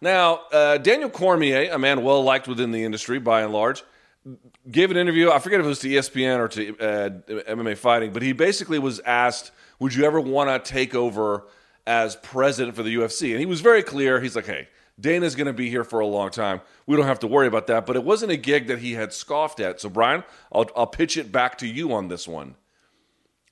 [0.00, 3.82] Now, uh, Daniel Cormier, a man well liked within the industry by and large,
[4.70, 5.30] gave an interview.
[5.30, 7.10] I forget if it was to ESPN or to uh,
[7.52, 11.44] MMA Fighting, but he basically was asked, "Would you ever want to take over
[11.86, 14.20] as president for the UFC?" And he was very clear.
[14.20, 16.60] He's like, "Hey, Dana's going to be here for a long time.
[16.86, 19.12] We don't have to worry about that." But it wasn't a gig that he had
[19.12, 19.80] scoffed at.
[19.80, 22.56] So, Brian, I'll, I'll pitch it back to you on this one.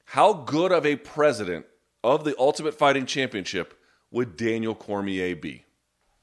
[0.07, 1.67] How good of a president
[2.03, 3.79] of the Ultimate Fighting Championship
[4.11, 5.65] would Daniel Cormier be?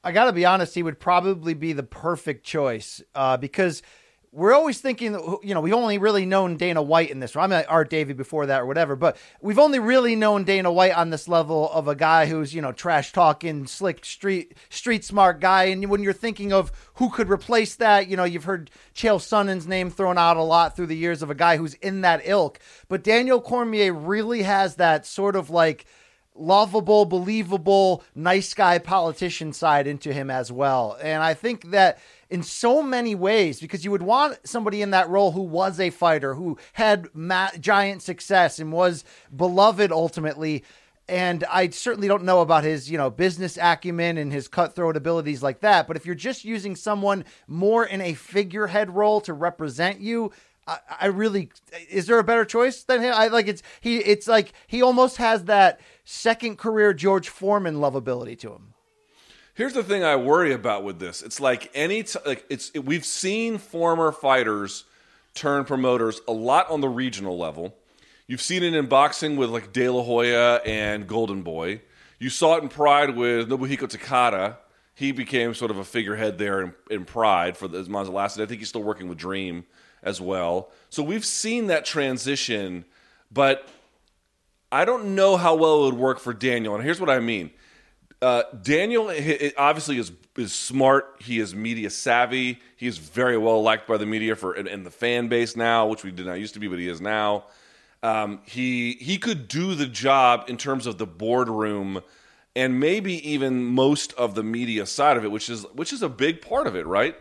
[0.04, 3.82] I got to be honest, he would probably be the perfect choice uh, because
[4.34, 7.36] we're always thinking, you know, we've only really known Dana White in this.
[7.36, 10.96] I mean, Art Davie before that or whatever, but we've only really known Dana White
[10.96, 15.38] on this level of a guy who's, you know, trash talking, slick, street, street smart
[15.38, 15.64] guy.
[15.64, 19.66] And when you're thinking of who could replace that, you know, you've heard Chael Sonnen's
[19.66, 22.58] name thrown out a lot through the years of a guy who's in that ilk.
[22.88, 25.84] But Daniel Cormier really has that sort of like,
[26.34, 30.96] lovable, believable, nice guy politician side into him as well.
[31.02, 31.98] And I think that
[32.32, 35.90] in so many ways, because you would want somebody in that role who was a
[35.90, 39.04] fighter, who had ma- giant success and was
[39.36, 40.64] beloved ultimately.
[41.06, 45.42] And I certainly don't know about his, you know, business acumen and his cutthroat abilities
[45.42, 45.86] like that.
[45.86, 50.32] But if you're just using someone more in a figurehead role to represent you,
[50.66, 51.50] I, I really
[51.90, 53.12] is there a better choice than him?
[53.14, 53.98] I like it's he.
[53.98, 58.71] It's like he almost has that second career George Foreman lovability to him.
[59.54, 61.20] Here's the thing I worry about with this.
[61.20, 64.84] It's like any t- like it's it, we've seen former fighters
[65.34, 67.76] turn promoters a lot on the regional level.
[68.26, 71.82] You've seen it in boxing with like De La Hoya and Golden Boy.
[72.18, 74.56] You saw it in Pride with Nobuhiko Takada.
[74.94, 78.42] He became sort of a figurehead there in, in Pride for the, as lasted.
[78.42, 79.66] I think he's still working with Dream
[80.02, 80.70] as well.
[80.88, 82.86] So we've seen that transition,
[83.30, 83.68] but
[84.70, 86.74] I don't know how well it would work for Daniel.
[86.74, 87.50] And here's what I mean.
[88.22, 89.12] Uh, Daniel
[89.58, 91.16] obviously is is smart.
[91.20, 92.60] He is media savvy.
[92.76, 96.04] He is very well liked by the media for and the fan base now, which
[96.04, 97.44] we did not used to be, but he is now.
[98.04, 102.00] Um, he he could do the job in terms of the boardroom
[102.54, 106.08] and maybe even most of the media side of it, which is which is a
[106.08, 107.16] big part of it, right?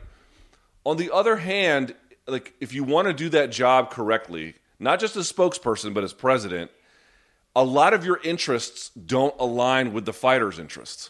[0.85, 1.95] On the other hand,
[2.27, 6.13] like if you want to do that job correctly, not just as spokesperson but as
[6.13, 6.69] president,
[7.55, 11.09] a lot of your interests don't align with the fighters' interests.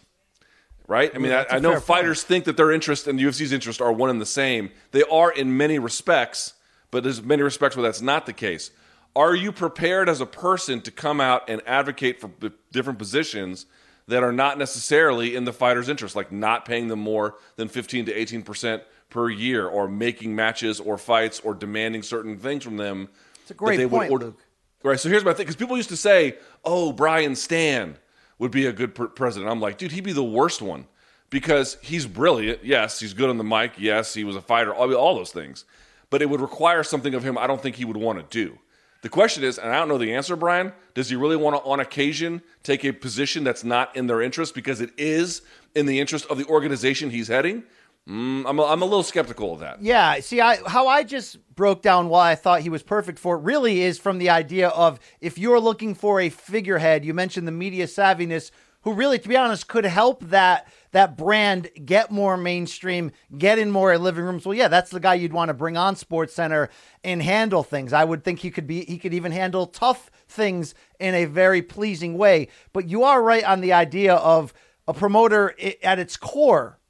[0.88, 1.12] Right?
[1.14, 3.80] I mean, Yeah, I, I know fighters think that their interest and the UFC's interest
[3.80, 4.72] are one and the same.
[4.92, 6.54] They are in many respects,
[6.90, 8.72] but there's many respects where that's not the case.
[9.16, 13.66] Are you prepared as a person to come out and advocate for the different positions
[14.08, 18.06] that are not necessarily in the fighter's interest, like not paying them more than 15
[18.08, 22.78] to 18 percent per year, or making matches or fights, or demanding certain things from
[22.78, 23.08] them?
[23.44, 24.40] It's a great that they point, would order- Luke.
[24.84, 25.00] Right.
[25.00, 27.96] So here's my thing, because people used to say, "Oh, Brian Stann
[28.40, 30.88] would be a good pr- president." I'm like, dude, he'd be the worst one
[31.30, 32.66] because he's brilliant.
[32.66, 33.74] Yes, he's good on the mic.
[33.78, 34.74] Yes, he was a fighter.
[34.74, 35.66] All, all those things,
[36.10, 37.38] but it would require something of him.
[37.38, 38.58] I don't think he would want to do.
[39.02, 40.74] The question is, and I don't know the answer, Brian.
[40.94, 44.54] Does he really want to, on occasion, take a position that's not in their interest
[44.54, 45.42] because it is
[45.74, 47.64] in the interest of the organization he's heading?
[48.12, 49.82] Mm, I'm, a, I'm a little skeptical of that.
[49.82, 53.38] Yeah, see, I how I just broke down why I thought he was perfect for
[53.38, 57.48] it really is from the idea of if you're looking for a figurehead, you mentioned
[57.48, 62.36] the media savviness, who really, to be honest, could help that that brand get more
[62.36, 64.46] mainstream, get in more living rooms.
[64.46, 66.70] Well, yeah, that's the guy you'd want to bring on Sports Center
[67.06, 67.94] and handle things.
[67.94, 71.62] I would think he could be he could even handle tough things in a very
[71.62, 72.50] pleasing way.
[72.74, 74.54] But you are right on the idea of
[74.86, 76.81] a promoter at its core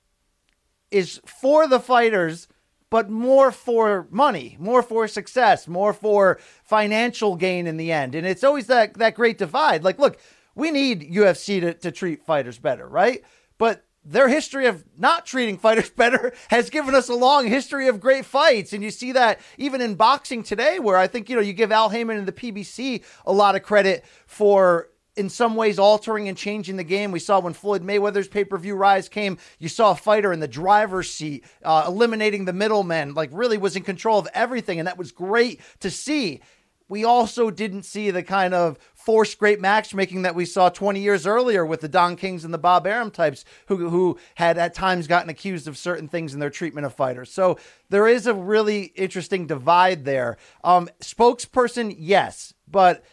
[0.92, 2.48] is for the fighters
[2.92, 8.14] but more for money, more for success, more for financial gain in the end.
[8.14, 9.84] And it's always that that great divide.
[9.84, 10.20] Like, look,
[10.56, 13.24] we need UFC to, to treat fighters better, right?
[13.58, 18.02] But their history of not treating fighters better has given us a long history of
[18.02, 18.74] great fights.
[18.74, 21.72] And you see that even in boxing today, where I think, you know, you give
[21.72, 26.38] Al Haymon and the PBC a lot of credit for in some ways altering and
[26.38, 27.12] changing the game.
[27.12, 30.40] We saw when Floyd Mayweather's pay per view rise came, you saw a fighter in
[30.40, 34.80] the driver's seat, uh, eliminating the middlemen, like really was in control of everything.
[34.80, 36.42] And that was great to see.
[36.88, 41.26] We also didn't see the kind of forced great matchmaking that we saw 20 years
[41.26, 45.08] earlier with the Don Kings and the Bob Arum types who, who had at times
[45.08, 47.32] gotten accused of certain things in their treatment of fighters.
[47.32, 47.58] So
[47.90, 50.36] there is a really interesting divide there.
[50.66, 53.06] Um, spokesperson, yes, but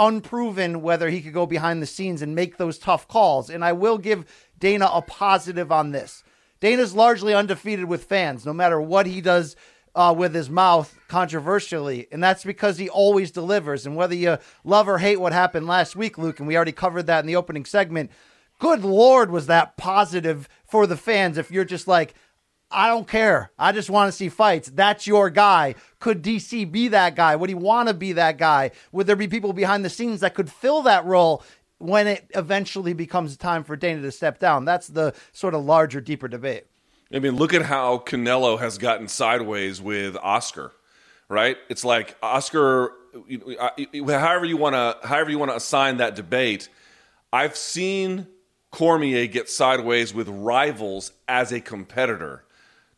[0.00, 3.50] unproven whether he could go behind the scenes and make those tough calls.
[3.50, 4.24] And I will give
[4.58, 6.24] Dana a positive on this.
[6.58, 9.56] Dana's largely undefeated with fans, no matter what he does
[9.94, 12.08] uh, with his mouth controversially.
[12.10, 13.86] And that's because he always delivers.
[13.86, 17.06] And whether you love or hate what happened last week, Luke, and we already covered
[17.06, 18.10] that in the opening segment,
[18.58, 22.14] good Lord, was that positive for the fans if you're just like,
[22.70, 23.50] I don't care.
[23.58, 24.70] I just want to see fights.
[24.72, 25.74] That's your guy.
[25.98, 27.34] Could DC be that guy?
[27.34, 28.70] Would he want to be that guy?
[28.92, 31.42] Would there be people behind the scenes that could fill that role
[31.78, 34.64] when it eventually becomes time for Dana to step down?
[34.64, 36.66] That's the sort of larger, deeper debate.
[37.12, 40.70] I mean, look at how Canelo has gotten sideways with Oscar,
[41.28, 41.56] right?
[41.68, 42.92] It's like Oscar,
[44.06, 46.68] however you want to, however you want to assign that debate.
[47.32, 48.28] I've seen
[48.70, 52.44] Cormier get sideways with rivals as a competitor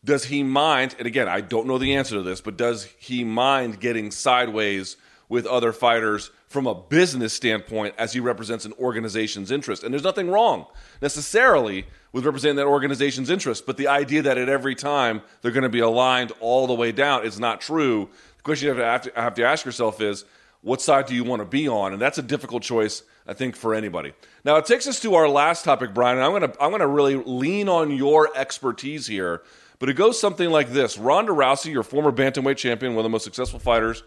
[0.05, 0.97] does he mind?
[0.99, 4.97] And again, I don't know the answer to this, but does he mind getting sideways
[5.29, 9.85] with other fighters from a business standpoint as he represents an organization's interest?
[9.85, 10.67] And there's nothing wrong
[11.01, 15.63] necessarily with representing that organization's interest, but the idea that at every time they're going
[15.63, 18.11] to be aligned all the way down is not true.
[18.39, 20.25] The question you have to, have to ask yourself is,
[20.63, 21.93] what side do you want to be on?
[21.93, 24.13] And that's a difficult choice, I think, for anybody.
[24.45, 26.19] Now it takes us to our last topic, Brian.
[26.19, 29.43] And I'm gonna I'm gonna really lean on your expertise here
[29.83, 33.09] but it goes something like this Ronda Rousey, your former bantamweight champion, one of the
[33.09, 34.05] most successful fighters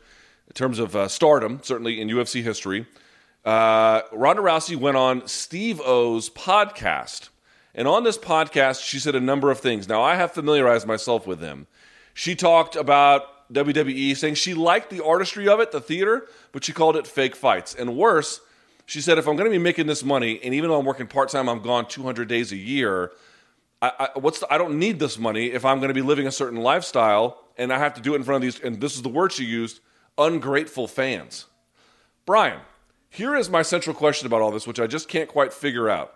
[0.48, 2.88] in terms of uh, stardom, certainly in UFC history.
[3.44, 7.28] Uh, Ronda Rousey went on Steve O's podcast.
[7.74, 9.90] And on this podcast, she said a number of things.
[9.90, 11.68] Now, I have familiarized myself with them.
[12.14, 16.72] She talked about WWE, saying she liked the artistry of it, the theater, but she
[16.72, 17.76] called it fake fights.
[17.76, 18.40] And worse,
[18.86, 21.08] she said, if I'm going to be making this money, and even though I'm working
[21.08, 23.12] part time, I'm gone 200 days a year,
[23.86, 26.28] I, I, what's the, I don't need this money if I'm going to be living
[26.28, 28.60] a certain lifestyle and I have to do it in front of these.
[28.60, 29.80] And this is the word she used:
[30.18, 31.46] ungrateful fans.
[32.26, 32.60] Brian,
[33.10, 36.16] here is my central question about all this, which I just can't quite figure out.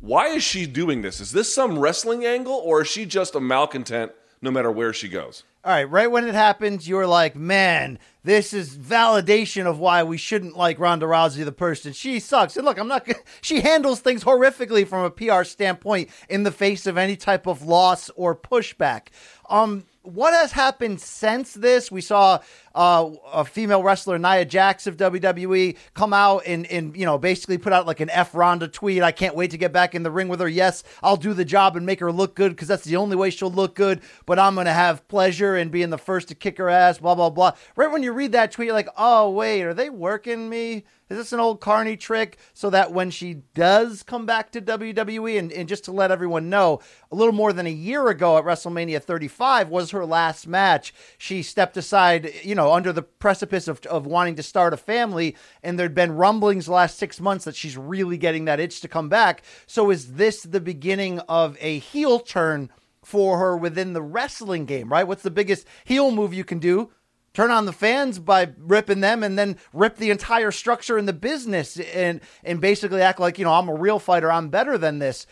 [0.00, 1.20] Why is she doing this?
[1.20, 5.08] Is this some wrestling angle, or is she just a malcontent no matter where she
[5.08, 5.44] goes?
[5.64, 10.16] All right, right when it happens, you're like, man, this is validation of why we
[10.16, 11.92] shouldn't like Ronda Rousey, the person.
[11.92, 12.56] She sucks.
[12.56, 13.06] And look, I'm not.
[13.40, 17.62] She handles things horrifically from a PR standpoint in the face of any type of
[17.62, 19.08] loss or pushback.
[19.48, 21.90] Um, what has happened since this?
[21.90, 22.40] We saw
[22.74, 27.58] uh, a female wrestler, Nia Jax of WWE, come out and, and, you know, basically
[27.58, 29.02] put out like an F Ronda tweet.
[29.02, 30.48] I can't wait to get back in the ring with her.
[30.48, 33.30] Yes, I'll do the job and make her look good because that's the only way
[33.30, 36.58] she'll look good, but I'm going to have pleasure in being the first to kick
[36.58, 37.52] her ass, blah, blah, blah.
[37.76, 40.84] Right when you read that tweet, you're like, oh, wait, are they working me?
[41.12, 45.38] Is this an old Carney trick so that when she does come back to WWE,
[45.38, 48.44] and, and just to let everyone know, a little more than a year ago at
[48.44, 50.94] WrestleMania 35 was her last match.
[51.18, 55.36] She stepped aside, you know, under the precipice of, of wanting to start a family,
[55.62, 58.88] and there'd been rumblings the last six months that she's really getting that itch to
[58.88, 59.42] come back.
[59.66, 62.70] So is this the beginning of a heel turn
[63.04, 65.06] for her within the wrestling game, right?
[65.06, 66.90] What's the biggest heel move you can do?
[67.34, 71.12] Turn on the fans by ripping them and then rip the entire structure in the
[71.12, 74.98] business and and basically act like you know I'm a real fighter I'm better than
[74.98, 75.26] this.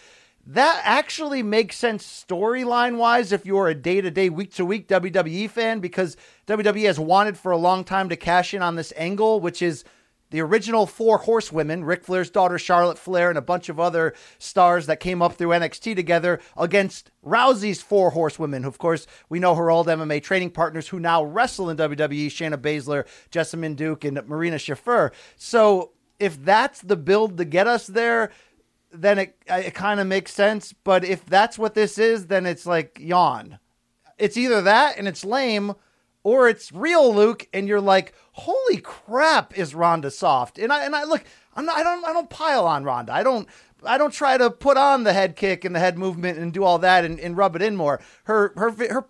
[0.46, 4.88] That actually makes sense storyline wise if you're a day to day, week to week
[4.88, 8.92] WWE fan, because WWE has wanted for a long time to cash in on this
[8.96, 9.84] angle, which is
[10.30, 14.86] the original four horsewomen, Ric Flair's daughter Charlotte Flair, and a bunch of other stars
[14.86, 18.62] that came up through NXT together against Rousey's four horsewomen.
[18.62, 22.28] Who of course, we know her old MMA training partners who now wrestle in WWE:
[22.28, 25.10] Shayna Baszler, Jessamyn Duke, and Marina Shafir.
[25.36, 28.30] So if that's the build to get us there,
[28.92, 30.72] then it it kind of makes sense.
[30.72, 33.58] But if that's what this is, then it's like yawn.
[34.18, 35.74] It's either that and it's lame,
[36.22, 40.58] or it's real, Luke, and you're like, holy crap, is Ronda soft?
[40.58, 43.12] And I and I look, I'm not, I don't I don't pile on Ronda.
[43.12, 43.48] I don't
[43.84, 46.64] I don't try to put on the head kick and the head movement and do
[46.64, 48.00] all that and, and rub it in more.
[48.24, 49.06] Her her her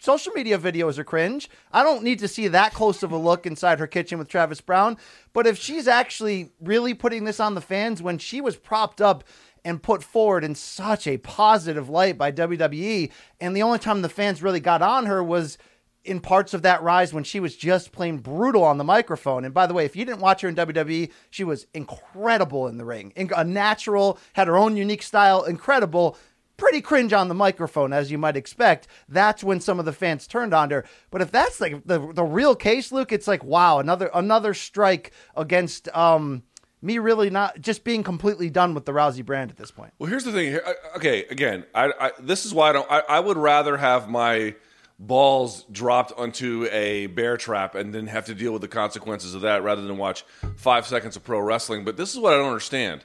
[0.00, 1.48] social media videos are cringe.
[1.72, 4.60] I don't need to see that close of a look inside her kitchen with Travis
[4.60, 4.96] Browne.
[5.32, 9.24] But if she's actually really putting this on the fans when she was propped up
[9.64, 14.08] and put forward in such a positive light by WWE, and the only time the
[14.08, 15.58] fans really got on her was
[16.04, 19.44] in parts of that rise when she was just plain brutal on the microphone.
[19.44, 22.78] And by the way, if you didn't watch her in WWE, she was incredible in
[22.78, 23.12] the ring.
[23.16, 26.16] A natural, had her own unique style, incredible
[26.60, 28.86] pretty cringe on the microphone, as you might expect.
[29.08, 30.84] That's when some of the fans turned on her.
[31.10, 35.12] But if that's like the the real case, Luke, it's like wow, another another strike
[35.34, 36.42] against um
[36.82, 39.92] me really not just being completely done with the Rousey brand at this point.
[39.98, 40.58] Well, here's the thing.
[40.96, 42.90] Okay, again, I, I this is why I don't.
[42.90, 44.54] I, I would rather have my
[45.00, 49.40] balls dropped onto a bear trap and then have to deal with the consequences of
[49.40, 50.24] that rather than watch
[50.56, 51.84] five seconds of pro wrestling.
[51.84, 53.04] But this is what I don't understand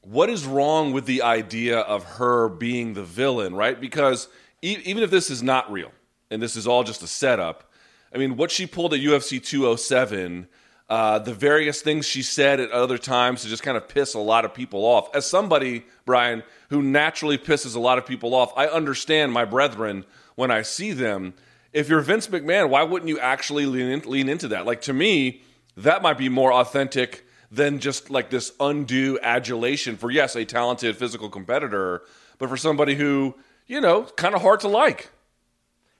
[0.00, 3.80] what is wrong with the idea of her being the villain, right?
[3.80, 4.28] Because
[4.62, 5.92] e- even if this is not real
[6.30, 7.70] and this is all just a setup,
[8.14, 10.46] I mean, what she pulled at UFC 207,
[10.88, 14.18] uh, the various things she said at other times to just kind of piss a
[14.18, 15.14] lot of people off.
[15.14, 20.04] As somebody, Brian, who naturally pisses a lot of people off, I understand my brethren
[20.34, 21.34] when I see them.
[21.72, 24.64] If you're Vince McMahon, why wouldn't you actually lean, in, lean into that?
[24.66, 25.42] Like, to me,
[25.76, 30.96] that might be more authentic than just like this undue adulation for yes, a talented
[30.96, 32.02] physical competitor,
[32.38, 33.34] but for somebody who
[33.66, 35.10] you know kind of hard to like.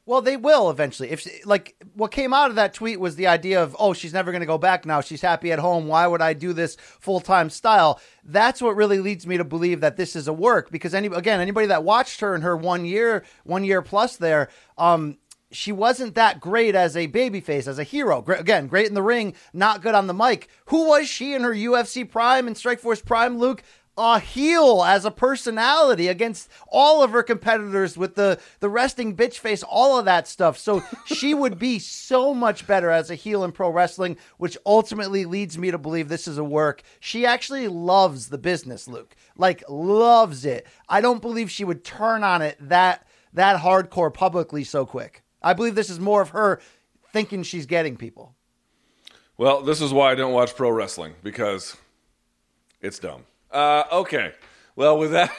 [0.06, 1.10] Well, they will eventually.
[1.10, 4.12] If she, like what came out of that tweet was the idea of, oh, she's
[4.12, 5.00] never going to go back now.
[5.00, 5.86] She's happy at home.
[5.86, 8.00] Why would I do this full time style?
[8.22, 11.40] That's what really leads me to believe that this is a work because any again
[11.40, 15.16] anybody that watched her in her one year one year plus there, um,
[15.50, 18.20] she wasn't that great as a babyface, as a hero.
[18.20, 20.48] Great, again, great in the ring, not good on the mic.
[20.66, 23.62] Who was she in her UFC prime and Strikeforce prime, Luke?
[23.96, 29.38] A heel as a personality against all of her competitors with the the resting bitch
[29.38, 30.58] face, all of that stuff.
[30.58, 35.24] So she would be so much better as a heel in pro wrestling, which ultimately
[35.24, 36.82] leads me to believe this is a work.
[36.98, 39.14] She actually loves the business, Luke.
[39.36, 40.66] Like loves it.
[40.88, 45.22] I don't believe she would turn on it that that hardcore publicly so quick.
[45.42, 46.60] I believe this is more of her
[47.12, 48.34] thinking she's getting people.
[49.36, 51.76] Well, this is why I don't watch pro wrestling because
[52.80, 53.24] it's dumb.
[53.54, 54.32] Uh, okay.
[54.76, 55.32] Well, with that,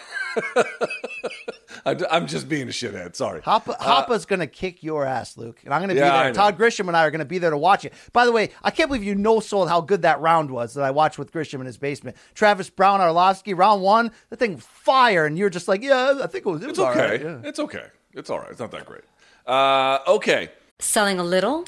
[1.85, 3.15] I'm just being a shithead.
[3.15, 3.41] Sorry.
[3.41, 5.59] Hoppa, Hoppa's uh, going to kick your ass, Luke.
[5.65, 6.33] And I'm going to yeah, be there.
[6.33, 7.93] Todd Grisham and I are going to be there to watch it.
[8.13, 10.83] By the way, I can't believe you no sold how good that round was that
[10.85, 12.15] I watched with Grisham in his basement.
[12.33, 15.25] Travis Browne, Arlovsky, round one, the thing fire.
[15.25, 17.21] And you're just like, yeah, I think it was, it was it's okay.
[17.21, 17.41] Yeah.
[17.43, 17.87] It's okay.
[18.13, 18.51] It's all right.
[18.51, 19.03] It's not that great.
[19.45, 20.49] Uh, okay.
[20.79, 21.65] Selling a little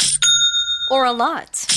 [0.90, 1.77] or a lot?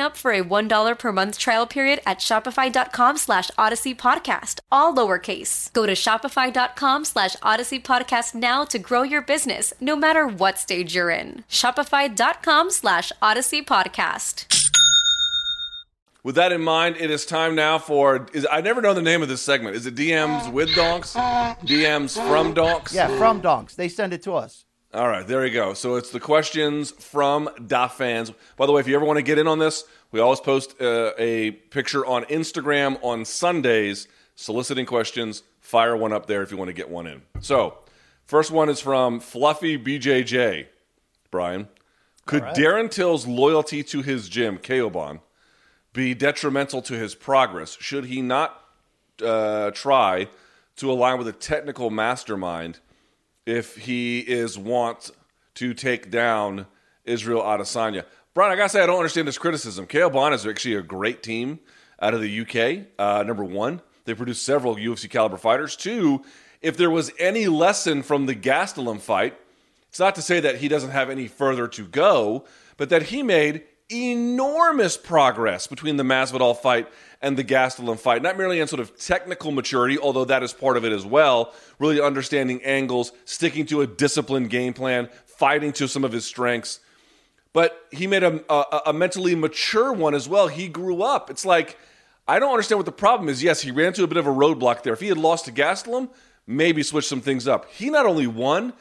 [0.00, 4.94] up for a $1 per month trial period at at shopify.com slash odyssey podcast, all
[4.94, 5.72] lowercase.
[5.72, 10.94] Go to shopify.com slash odyssey podcast now to grow your business no matter what stage
[10.94, 11.44] you're in.
[11.48, 14.46] Shopify.com slash odyssey podcast.
[16.22, 18.26] With that in mind, it is time now for.
[18.32, 19.76] Is, I never know the name of this segment.
[19.76, 21.14] Is it DMs with donks?
[21.14, 22.94] DMs from donks?
[22.94, 23.74] Yeah, from donks.
[23.74, 24.64] They send it to us.
[24.94, 25.74] All right, there you go.
[25.74, 28.30] So it's the questions from Da fans.
[28.56, 29.82] By the way, if you ever want to get in on this,
[30.12, 35.42] we always post uh, a picture on Instagram on Sundays soliciting questions.
[35.58, 37.22] Fire one up there if you want to get one in.
[37.40, 37.78] So,
[38.24, 40.66] first one is from Fluffy BJJ.
[41.28, 41.66] Brian,
[42.24, 42.54] could right.
[42.54, 45.18] Darren Till's loyalty to his gym, Kaobon,
[45.92, 47.76] be detrimental to his progress?
[47.80, 48.62] Should he not
[49.20, 50.28] uh, try
[50.76, 52.78] to align with a technical mastermind
[53.46, 55.10] if he is want
[55.54, 56.66] to take down
[57.04, 58.04] Israel Adesanya?
[58.34, 59.86] Brian, I gotta say, I don't understand this criticism.
[59.86, 61.60] Kaobon is actually a great team
[62.00, 62.86] out of the UK.
[62.98, 65.76] Uh, number one, they produce several UFC caliber fighters.
[65.76, 66.24] Two,
[66.60, 69.36] if there was any lesson from the Gastelum fight,
[69.88, 72.44] it's not to say that he doesn't have any further to go,
[72.76, 76.88] but that he made enormous progress between the Masvidal fight
[77.20, 78.22] and the Gastelum fight.
[78.22, 81.52] Not merely in sort of technical maturity, although that is part of it as well,
[81.78, 86.80] really understanding angles, sticking to a disciplined game plan, fighting to some of his strengths.
[87.52, 90.48] But he made a, a, a mentally mature one as well.
[90.48, 91.30] He grew up.
[91.30, 91.78] It's like,
[92.26, 93.42] I don't understand what the problem is.
[93.42, 94.92] Yes, he ran into a bit of a roadblock there.
[94.92, 96.08] If he had lost to Gastelum,
[96.46, 97.70] maybe switch some things up.
[97.70, 98.72] He not only won,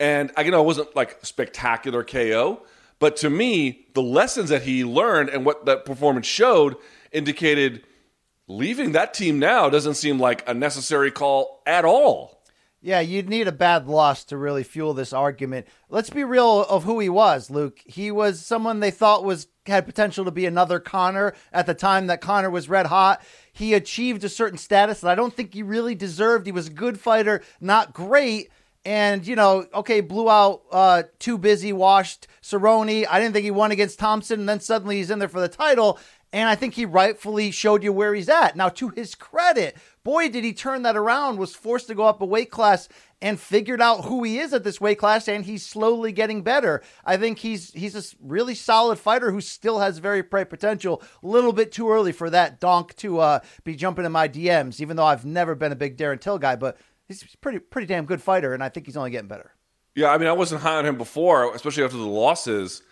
[0.00, 2.62] and I know it wasn't like spectacular KO,
[3.02, 6.76] but to me, the lessons that he learned and what that performance showed
[7.10, 7.82] indicated
[8.46, 12.44] leaving that team now doesn't seem like a necessary call at all.
[12.80, 15.66] Yeah, you'd need a bad loss to really fuel this argument.
[15.88, 17.80] Let's be real of who he was, Luke.
[17.84, 22.06] He was someone they thought was had potential to be another Conor at the time
[22.06, 23.20] that Conor was red hot.
[23.52, 26.46] He achieved a certain status that I don't think he really deserved.
[26.46, 28.50] He was a good fighter, not great.
[28.84, 33.06] And, you know, okay, blew out uh, too busy, washed Cerrone.
[33.08, 34.40] I didn't think he won against Thompson.
[34.40, 36.00] And then suddenly he's in there for the title.
[36.32, 38.56] And I think he rightfully showed you where he's at.
[38.56, 42.22] Now, to his credit, boy, did he turn that around, was forced to go up
[42.22, 42.88] a weight class
[43.20, 46.82] and figured out who he is at this weight class, and he's slowly getting better.
[47.04, 51.02] I think he's he's a really solid fighter who still has very bright potential.
[51.22, 54.80] A little bit too early for that donk to uh, be jumping in my DMs,
[54.80, 56.76] even though I've never been a big Darren Till guy, but
[57.20, 59.52] he's pretty pretty damn good fighter, and I think he's only getting better.
[59.94, 62.82] Yeah, I mean, I wasn't high on him before, especially after the losses.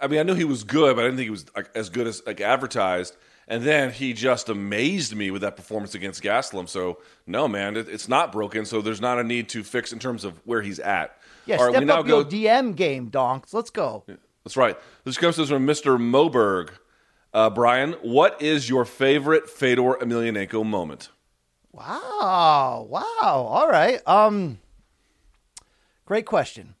[0.00, 1.88] I mean, I knew he was good, but I didn't think he was like, as
[1.88, 3.16] good as like advertised.
[3.48, 6.68] And then he just amazed me with that performance against Gastelum.
[6.68, 8.64] So no, man, it, it's not broken.
[8.64, 11.16] So there's not a need to fix in terms of where he's at.
[11.46, 12.30] Yeah, All right, step up your go.
[12.30, 13.54] DM game, donks.
[13.54, 14.04] Let's go.
[14.44, 14.76] That's right.
[15.04, 15.96] This comes to from Mr.
[15.98, 16.70] Moberg.
[17.32, 21.10] Uh, Brian, what is your favorite Fedor Emelianenko moment?
[21.76, 23.04] Wow, wow.
[23.20, 24.00] All right.
[24.08, 24.58] Um,
[26.06, 26.74] great question.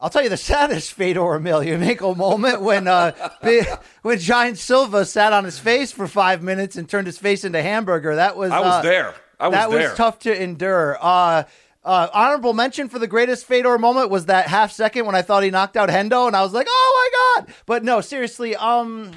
[0.00, 3.12] I'll tell you the saddest Fedor Emelianenko moment when uh,
[4.02, 7.62] when Giant Silva sat on his face for five minutes and turned his face into
[7.62, 8.16] hamburger.
[8.16, 9.14] That was I was uh, there.
[9.38, 9.68] I was there.
[9.68, 9.88] that there.
[9.90, 10.98] was tough to endure.
[11.00, 11.44] Uh,
[11.84, 15.44] uh, honorable mention for the greatest Fedor moment was that half second when I thought
[15.44, 18.56] he knocked out Hendo, and I was like, "Oh my god!" But no, seriously.
[18.56, 19.12] Um,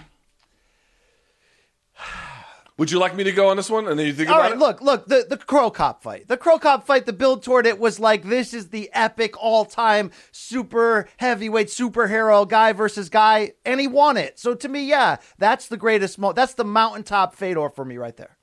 [2.84, 3.88] Would you like me to go on this one?
[3.88, 4.60] And then you think All about right, it?
[4.60, 6.28] look, look, the the Cro Cop fight.
[6.28, 10.12] The Cro Cop fight, the build toward it was like this is the epic all-time
[10.34, 14.38] super heavyweight superhero guy versus guy, and he won it.
[14.38, 18.18] So to me, yeah, that's the greatest mo that's the mountaintop Fedor for me right
[18.18, 18.36] there.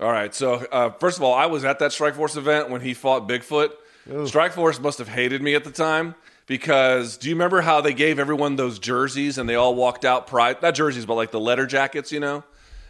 [0.00, 0.34] All right.
[0.34, 3.68] So, uh, first of all, I was at that Strikeforce event when he fought Bigfoot.
[4.08, 6.14] Strikeforce must have hated me at the time
[6.46, 10.26] because do you remember how they gave everyone those jerseys and they all walked out
[10.26, 10.62] pride?
[10.62, 12.44] Not jerseys, but like the letter jackets, you know?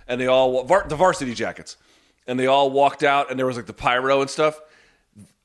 [0.07, 1.77] And they all, var- the varsity jackets.
[2.27, 4.61] And they all walked out and there was like the pyro and stuff.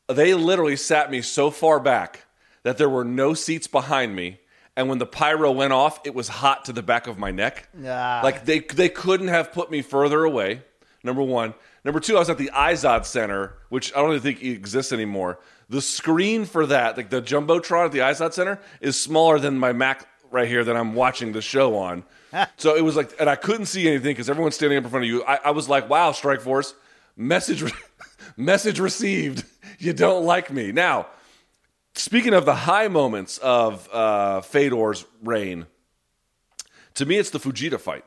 [0.07, 2.26] They literally sat me so far back
[2.64, 4.39] that there were no seats behind me.
[4.76, 7.68] And when the pyro went off, it was hot to the back of my neck.
[7.80, 8.22] Yeah.
[8.22, 10.62] Like they they couldn't have put me further away.
[11.03, 11.53] Number one.
[11.84, 15.39] Number two, I was at the Izod Center, which I don't even think exists anymore.
[15.70, 19.74] The screen for that, like the jumbotron at the Izod Center, is smaller than my
[19.74, 22.03] Mac right here that I'm watching the show on.
[22.57, 25.05] so it was like, and I couldn't see anything because everyone's standing up in front
[25.05, 25.23] of you.
[25.23, 26.73] I, I was like, wow, Strikeforce,
[27.15, 27.71] message, re-
[28.38, 29.45] message received.
[29.82, 31.07] You don't like me now.
[31.93, 35.67] Speaking of the high moments of uh, Fedor's reign,
[36.95, 38.03] to me, it's the Fujita fight.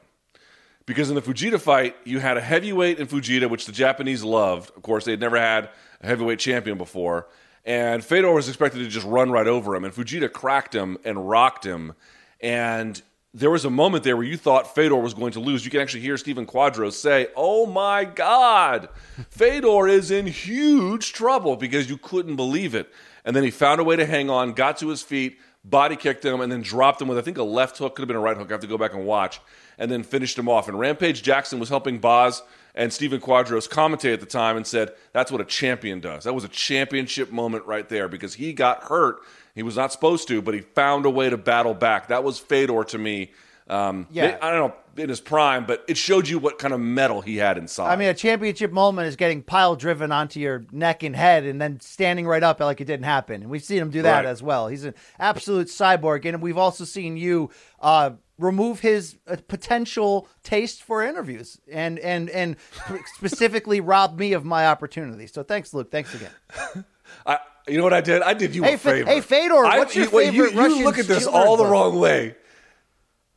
[0.84, 4.70] Because in the Fujita fight, you had a heavyweight in Fujita, which the Japanese loved.
[4.76, 5.70] Of course, they had never had
[6.02, 7.28] a heavyweight champion before.
[7.64, 9.84] And Fedor was expected to just run right over him.
[9.84, 11.94] And Fujita cracked him and rocked him.
[12.40, 13.00] And
[13.34, 15.64] there was a moment there where you thought Fedor was going to lose.
[15.64, 18.88] You can actually hear Stephen Quadros say, Oh my God,
[19.30, 22.92] Fedor is in huge trouble because you couldn't believe it.
[23.24, 26.24] And then he found a way to hang on, got to his feet, body kicked
[26.24, 28.20] him, and then dropped him with, I think, a left hook, could have been a
[28.20, 28.50] right hook.
[28.50, 29.40] I have to go back and watch,
[29.78, 30.68] and then finished him off.
[30.68, 32.42] And Rampage Jackson was helping Bas
[32.74, 36.24] And Stephen Quadros commentated at the time and said, That's what a champion does.
[36.24, 39.20] That was a championship moment right there because he got hurt.
[39.54, 42.08] He was not supposed to, but he found a way to battle back.
[42.08, 43.32] That was Fedor to me.
[43.68, 44.38] Um, Yeah.
[44.42, 47.36] I don't know in his prime, but it showed you what kind of metal he
[47.38, 47.90] had inside.
[47.92, 51.58] I mean, a championship moment is getting pile driven onto your neck and head and
[51.60, 53.40] then standing right up like it didn't happen.
[53.42, 54.26] And we've seen him do that Right.
[54.26, 54.68] as well.
[54.68, 56.26] He's an absolute cyborg.
[56.26, 57.48] And we've also seen you
[57.80, 62.56] uh, remove his uh, potential taste for interviews and, and, and
[63.16, 65.26] specifically rob me of my opportunity.
[65.26, 65.90] So thanks, Luke.
[65.90, 66.84] Thanks again.
[67.26, 68.22] I, you know what I did?
[68.22, 69.08] I did you Hey, a favor.
[69.10, 71.66] hey, Fedor, I- what's your you- you- favorite you, Russian look at this all the
[71.66, 72.34] wrong way.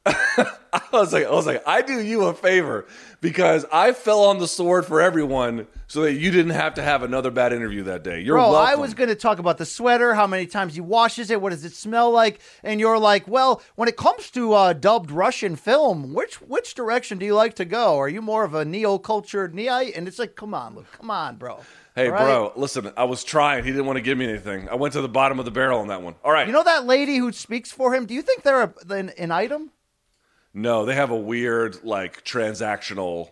[0.07, 2.86] I was like, I was like, I do you a favor
[3.21, 7.01] because I fell on the sword for everyone so that you didn't have to have
[7.01, 8.19] another bad interview that day.
[8.19, 8.69] You're Bro, welcome.
[8.69, 11.51] I was going to talk about the sweater, how many times he washes it, what
[11.51, 15.55] does it smell like, and you're like, well, when it comes to uh, dubbed Russian
[15.55, 17.97] film, which which direction do you like to go?
[17.97, 19.93] Are you more of a neo-cultured neite?
[19.97, 21.61] And it's like, come on, Luke, come on, bro.
[21.95, 22.19] Hey, right?
[22.19, 23.63] bro, listen, I was trying.
[23.63, 24.67] He didn't want to give me anything.
[24.67, 26.15] I went to the bottom of the barrel on that one.
[26.25, 26.45] All right.
[26.45, 28.05] You know that lady who speaks for him?
[28.05, 29.71] Do you think they're a, an, an item?
[30.53, 33.31] no, they have a weird, like, transactional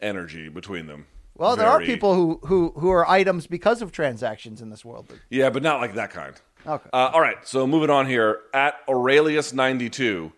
[0.00, 1.06] energy between them.
[1.34, 5.12] Well, there are people who, who who are items because of transactions in this world.
[5.30, 6.34] Yeah, but not like that kind.
[6.66, 6.90] Okay.
[6.92, 8.40] Uh, all right, so moving on here.
[8.52, 10.32] At Aurelius92.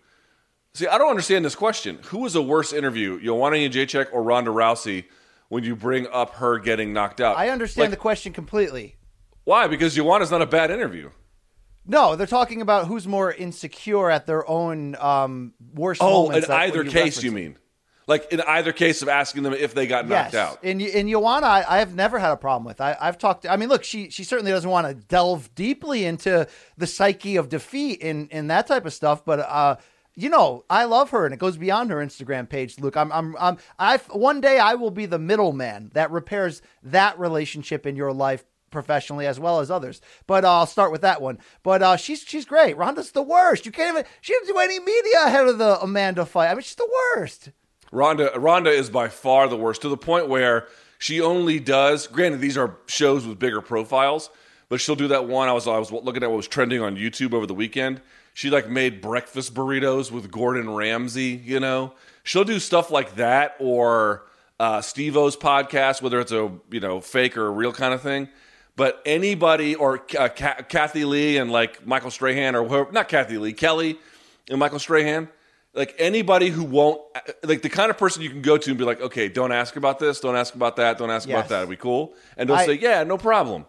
[0.74, 1.98] See, I don't understand this question.
[2.06, 5.04] Who is a worse interview, Joanna Jacek or Ronda Rousey,
[5.54, 7.36] when you bring up her getting knocked out?
[7.36, 8.96] I understand Like, the question completely.
[9.44, 9.68] Why?
[9.68, 11.10] Because Joanna's not a bad interview.
[11.86, 16.78] No, they're talking about who's more insecure at their own um, worst Oh, in either
[16.78, 17.56] when case, you mean?
[18.08, 20.34] Like in either case of asking them if they got knocked yes.
[20.34, 20.64] out.
[20.64, 22.80] In in Joanna, I, I have never had a problem with.
[22.80, 23.46] I, I've talked.
[23.48, 27.48] I mean, look, she she certainly doesn't want to delve deeply into the psyche of
[27.48, 29.24] defeat and and that type of stuff.
[29.24, 29.76] But uh,
[30.16, 32.78] you know, I love her, and it goes beyond her Instagram page.
[32.78, 37.18] Luke, I'm I'm I'm I one day I will be the middleman that repairs that
[37.18, 40.00] relationship in your life professionally as well as others.
[40.26, 41.38] But uh, I'll start with that one.
[41.62, 42.76] But uh, she's she's great.
[42.76, 43.66] Ronda's the worst.
[43.66, 44.04] You can't even.
[44.20, 46.48] She didn't do any media ahead of the Amanda fight.
[46.48, 47.50] I mean, she's the worst.
[47.90, 50.66] Ronda Ronda is by far the worst to the point where
[50.98, 52.06] she only does.
[52.06, 54.30] Granted, these are shows with bigger profiles,
[54.68, 55.48] but she'll do that one.
[55.48, 58.00] I was I was looking at what was trending on YouTube over the weekend.
[58.32, 61.40] She like made breakfast burritos with Gordon Ramsay.
[61.44, 61.92] You know,
[62.24, 64.22] she'll do stuff like that or
[64.58, 68.28] uh, Steve-O's podcast, whether it's a you know fake or a real kind of thing.
[68.76, 73.52] But anybody or uh, Kathie Lee and like Michael Strahan or whoever, not Kathie Lee,
[73.52, 73.98] Kelly
[74.50, 75.28] and Michael Strahan,
[75.74, 77.00] like anybody who won't,
[77.44, 79.76] like the kind of person you can go to and be like, okay, don't ask
[79.76, 81.36] about this, don't ask about that, don't ask Yes.
[81.38, 81.56] about that.
[81.62, 82.14] It'll be cool.
[82.36, 83.64] And they'll I- say, yeah, no problem.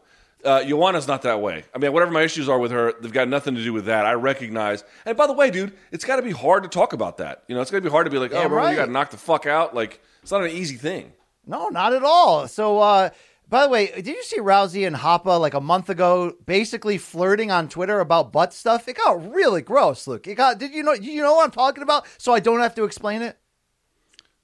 [0.45, 1.63] Uh, Joanna's not that way.
[1.73, 4.05] I mean, whatever my issues are with her, they've got nothing to do with that.
[4.05, 4.83] I recognize.
[5.05, 7.43] And by the way, dude, it's got to be hard to talk about that.
[7.47, 8.71] You know, it's got to be hard to be like, oh, Yeah, bro, right.
[8.71, 9.73] you got knocked the fuck out.
[9.75, 11.13] Like, it's not an easy thing.
[11.45, 12.47] No, not at all.
[12.47, 13.09] So, uh,
[13.47, 17.51] by the way, did you see Rousey and Hoppa like a month ago, basically flirting
[17.51, 18.87] on Twitter about butt stuff?
[18.87, 20.25] It got really gross, Luke.
[20.27, 20.57] It got.
[20.57, 20.93] Did you know?
[20.93, 22.07] You know what I'm talking about?
[22.17, 23.37] So I don't have to explain it.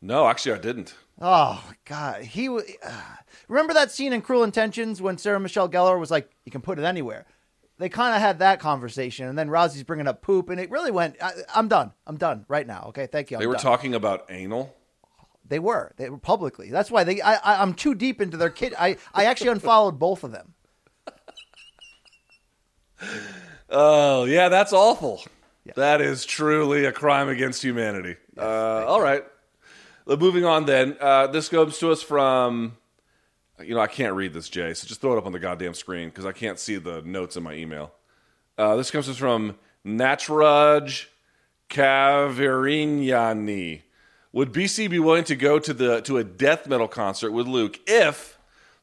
[0.01, 0.93] No, actually, I didn't.
[1.19, 2.47] Oh God, he.
[2.49, 2.63] was.
[2.85, 2.91] Uh,
[3.51, 6.79] remember that scene in Cruel Intentions when Sarah Michelle Gellar was like, "You can put
[6.79, 7.25] it anywhere."
[7.77, 10.91] They kind of had that conversation, and then Rousey's bringing up poop, and it really
[10.91, 11.15] went.
[11.21, 11.91] I, I'm done.
[12.05, 12.85] I'm done right now.
[12.89, 13.37] Okay, thank you.
[13.37, 13.63] I'm They were done.
[13.63, 14.75] talking about anal.
[15.47, 15.91] They were.
[15.97, 16.69] They were publicly.
[16.69, 17.21] That's why they.
[17.21, 18.73] I, I, I'm too deep into their kid.
[18.79, 20.53] I, I actually unfollowed both of them.
[23.69, 25.23] Oh, yeah, that's awful.
[25.75, 28.15] That is truly a crime against humanity.
[28.37, 29.23] uh, all right.
[30.05, 30.97] Moving on then.
[30.99, 32.77] Uh, this comes to us from,
[33.61, 35.73] you know, I can't read this, Jay, so just throw it up on the goddamn
[35.73, 37.91] screen because I can't see the notes in my email.
[38.57, 39.55] Uh, this comes from
[39.85, 41.05] Natraj
[41.69, 43.81] Kaverinyani.
[44.33, 47.79] Would BC be willing to go to the to a death metal concert with Luke
[47.87, 48.37] if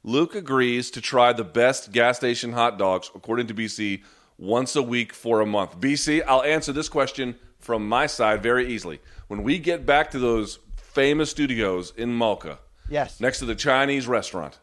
[0.04, 4.02] Luke agrees to try the best gas station hot dogs, according to BC,
[4.36, 5.80] once a week for a month?
[5.80, 9.00] BC, I'll answer this question from my side very easily.
[9.28, 12.58] When we get back to those famous studios in Malka,
[12.88, 13.20] Yes.
[13.20, 14.58] next to the Chinese restaurant,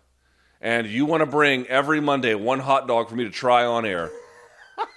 [0.62, 3.86] and you want to bring every Monday one hot dog for me to try on
[3.86, 4.12] air,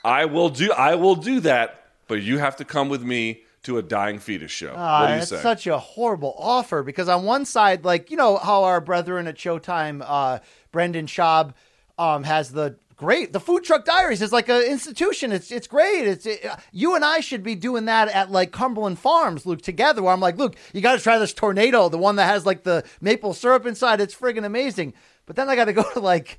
[0.04, 0.72] I will do.
[0.72, 1.84] I will do that.
[2.06, 4.72] But you have to come with me to a Dying Fetus show.
[4.74, 5.42] Ah, what do you that's say?
[5.42, 9.36] such a horrible offer because on one side, like you know how our brethren at
[9.36, 10.38] Showtime, uh,
[10.72, 11.52] Brendan Schaub,
[11.98, 15.32] um, has the great the food truck diaries is like an institution.
[15.32, 16.06] It's it's great.
[16.06, 20.02] It's it, you and I should be doing that at like Cumberland Farms, Luke, together.
[20.02, 22.64] Where I'm like, Luke, you got to try this tornado, the one that has like
[22.64, 24.00] the maple syrup inside.
[24.00, 24.94] It's friggin' amazing.
[25.28, 26.38] But then I got to go to like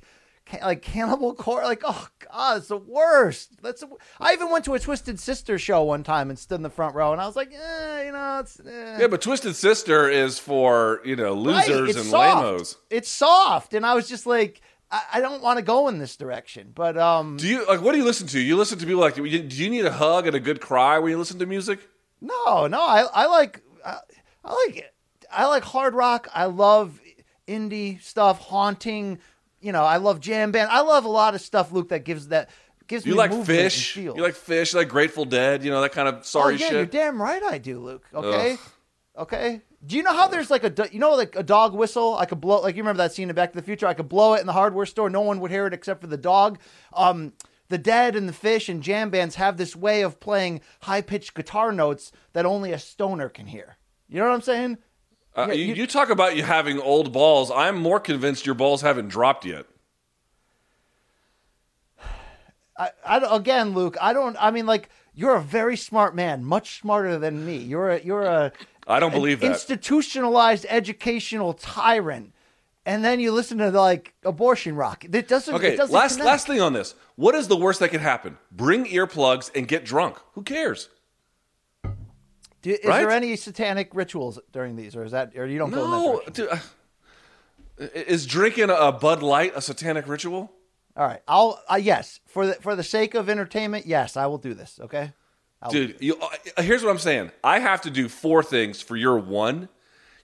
[0.60, 1.64] like Cannibal Corpse.
[1.64, 3.62] Like, oh god, it's the worst.
[3.62, 3.82] That's.
[3.82, 3.88] The,
[4.18, 6.96] I even went to a Twisted Sister show one time and stood in the front
[6.96, 8.58] row, and I was like, eh, you know, it's.
[8.58, 8.98] Eh.
[8.98, 12.42] Yeah, but Twisted Sister is for you know losers it's and soft.
[12.44, 12.76] lamos.
[12.90, 14.60] It's soft, and I was just like,
[14.90, 16.72] I, I don't want to go in this direction.
[16.74, 18.40] But um, Do you like what do you listen to?
[18.40, 21.12] You listen to people like do you need a hug and a good cry when
[21.12, 21.78] you listen to music?
[22.20, 23.98] no, no, I I like I,
[24.44, 24.92] I like it.
[25.32, 26.26] I like hard rock.
[26.34, 27.00] I love
[27.46, 29.18] indie stuff, haunting.
[29.60, 30.70] You know, I love jam band.
[30.70, 32.50] I love a lot of stuff, Luke, that gives that
[32.86, 33.92] gives You me like Phish?
[33.92, 34.16] feel.
[34.16, 34.72] You like Phish?
[34.72, 35.64] You like Grateful Dead?
[35.64, 36.72] You know that kind of sorry oh, yeah, shit.
[36.72, 38.04] You're damn right I do, Luke.
[38.12, 38.52] Okay.
[38.52, 38.58] Ugh.
[39.18, 39.60] Okay.
[39.84, 42.16] Do you know how there's like a you know like a dog whistle?
[42.16, 43.86] I could blow like you remember that scene in Back to the Future?
[43.86, 45.08] I could blow it in the hardware store.
[45.08, 46.58] No one would hear it except for the dog.
[46.92, 47.32] Um,
[47.68, 51.34] the dead and the Phish and jam bands have this way of playing high pitched
[51.34, 53.76] guitar notes that only a stoner can hear.
[54.08, 54.78] You know what I'm saying?
[55.44, 57.50] Uh, Yeah, you, you- talk about you having old balls.
[57.50, 59.66] I'm more convinced your balls haven't dropped yet.
[62.76, 63.96] I, I again, Luke.
[64.00, 64.36] I don't.
[64.40, 67.58] I mean, like you're a very smart man, much smarter than me.
[67.58, 68.52] You're a you're a
[68.86, 69.50] I don't believe that.
[69.50, 72.32] institutionalized educational tyrant,
[72.86, 75.04] and then you listen to like abortion rock.
[75.04, 75.54] It doesn't.
[75.54, 76.26] Okay, it doesn't last connect.
[76.26, 76.94] last thing on this.
[77.16, 78.38] What is the worst that could happen?
[78.50, 80.16] Bring earplugs and get drunk.
[80.32, 80.88] Who cares?
[82.62, 83.00] Do, is right?
[83.00, 85.90] there any satanic rituals during these, or is that, or you don't go in
[86.34, 86.58] that No, uh,
[87.94, 90.52] is drinking a Bud Light a satanic ritual?
[90.96, 91.62] All right, I'll.
[91.70, 94.78] Uh, yes, for the for the sake of entertainment, yes, I will do this.
[94.82, 95.12] Okay.
[95.62, 96.16] I'll- Dude, you,
[96.56, 97.30] uh, here's what I'm saying.
[97.44, 99.68] I have to do four things for your one.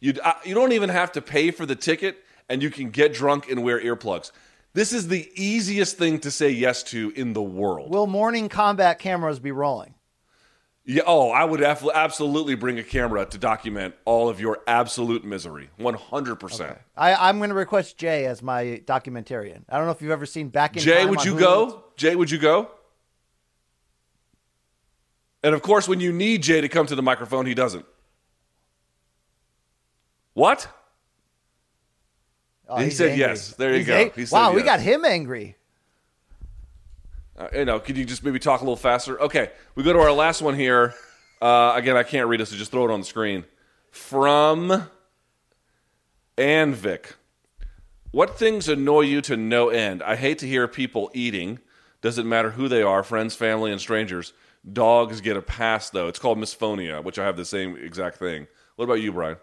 [0.01, 3.15] You uh, you don't even have to pay for the ticket, and you can get
[3.15, 4.33] drunk and wear earplugs.
[4.75, 7.91] This is the easiest thing to say yes to in the world.
[7.91, 9.95] Will Morning Kombat cameras be rolling?
[10.89, 11.03] Yeah.
[11.05, 15.69] Oh, I would af- absolutely bring a camera to document all of your absolute misery.
[15.79, 16.37] 100.
[16.37, 19.63] percent I, I'm going to request Jay as my documentarian.
[19.69, 21.39] I don't know if you've ever seen Back in Jay, Time would you Hulu.
[21.41, 21.85] go?
[21.97, 22.71] Jay, would you go?
[25.43, 27.85] And of course, when you need Jay to come to the microphone, he doesn't.
[30.35, 30.69] What?
[32.69, 33.21] Oh, he said angry.
[33.27, 33.51] yes.
[33.55, 33.95] There you He's go.
[33.95, 35.57] ang- He said wow, we got him angry.
[37.37, 39.21] Uh, you know, could you just maybe talk a little faster?
[39.21, 40.95] Okay, we go to our last one here.
[41.41, 43.45] Uh, again, I can't read it, so just throw it on the screen.
[43.91, 44.89] From
[46.39, 47.13] Anvik.
[48.11, 50.03] What things annoy you to no end?
[50.03, 51.59] I hate to hear people eating.
[52.01, 54.33] Doesn't matter who they are, friends, family, and strangers.
[54.71, 56.09] Dogs get a pass, though.
[56.09, 58.47] It's called misophonia, which I have the same exact thing.
[58.77, 59.37] What about you, Brian?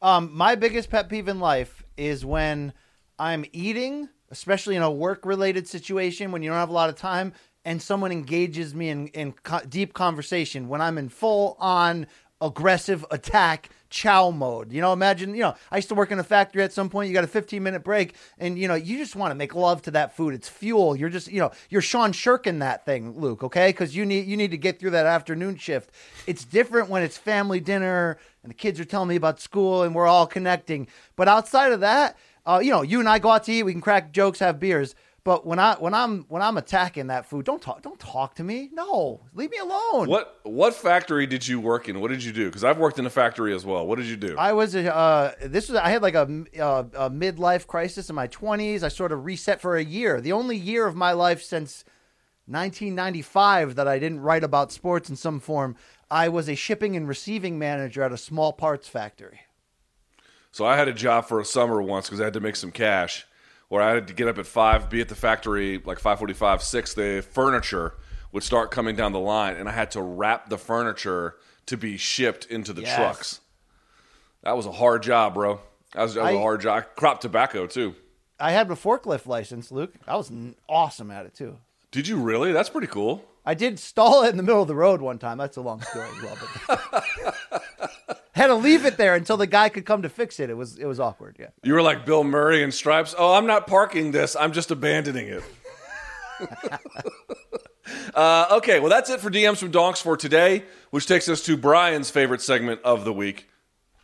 [0.00, 2.72] Um, my biggest pet peeve in life is when
[3.18, 6.96] I'm eating, especially in a work related situation when you don't have a lot of
[6.96, 7.32] time,
[7.64, 12.06] and someone engages me in, in co- deep conversation when I'm in full on
[12.40, 14.72] aggressive attack chow mode.
[14.72, 17.08] You know, imagine, you know, I used to work in a factory at some point,
[17.08, 19.82] you got a 15 minute break, and, you know, you just want to make love
[19.82, 20.34] to that food.
[20.34, 20.96] It's fuel.
[20.96, 23.68] You're just, you know, you're Sean Shirkin that thing, Luke, okay?
[23.68, 25.90] Because you need, you need to get through that afternoon shift.
[26.26, 29.94] It's different when it's family dinner and the kids are telling me about school and
[29.94, 30.88] we're all connecting.
[31.16, 32.16] But outside of that,
[32.46, 34.60] uh, you know, you and I go out to eat, we can crack jokes, have
[34.60, 34.94] beers.
[35.24, 38.44] But when I when I'm when I'm attacking that food, don't talk don't talk to
[38.44, 38.68] me.
[38.74, 40.06] No, leave me alone.
[40.06, 41.98] What what factory did you work in?
[42.02, 42.44] What did you do?
[42.44, 43.86] Because I've worked in a factory as well.
[43.86, 44.36] What did you do?
[44.36, 48.16] I was a, uh, this was I had like a, uh, a midlife crisis in
[48.16, 48.82] my 20s.
[48.82, 50.20] I sort of reset for a year.
[50.20, 51.84] The only year of my life since
[52.46, 55.74] 1995 that I didn't write about sports in some form.
[56.10, 59.40] I was a shipping and receiving manager at a small parts factory.
[60.54, 62.70] So I had a job for a summer once because I had to make some
[62.70, 63.26] cash,
[63.68, 66.62] where I had to get up at five, be at the factory like five forty-five,
[66.62, 66.94] six.
[66.94, 67.94] The furniture
[68.30, 71.34] would start coming down the line, and I had to wrap the furniture
[71.66, 72.94] to be shipped into the Yes.
[72.94, 73.40] trucks.
[74.44, 75.60] That was a hard job, bro.
[75.92, 76.84] That was, that was a I- hard job.
[76.94, 77.96] Crop tobacco too.
[78.38, 79.94] I had a forklift license, Luke.
[80.06, 80.30] I was
[80.68, 81.58] awesome at it too.
[81.90, 82.52] Did you really?
[82.52, 83.24] That's pretty cool.
[83.46, 85.38] I did stall it in the middle of the road one time.
[85.38, 86.38] That's a long story as well.
[86.66, 90.48] But had to leave it there until the guy could come to fix it.
[90.50, 91.36] It was it was awkward.
[91.38, 91.48] Yeah.
[91.62, 93.14] You were like Bill Murray in Stripes.
[93.16, 94.34] Oh, I'm not parking this.
[94.34, 95.42] I'm just abandoning it.
[98.14, 101.56] uh, okay, well, that's it for DMs from Donks for today, which takes us to
[101.56, 103.48] Brian's favorite segment of the week.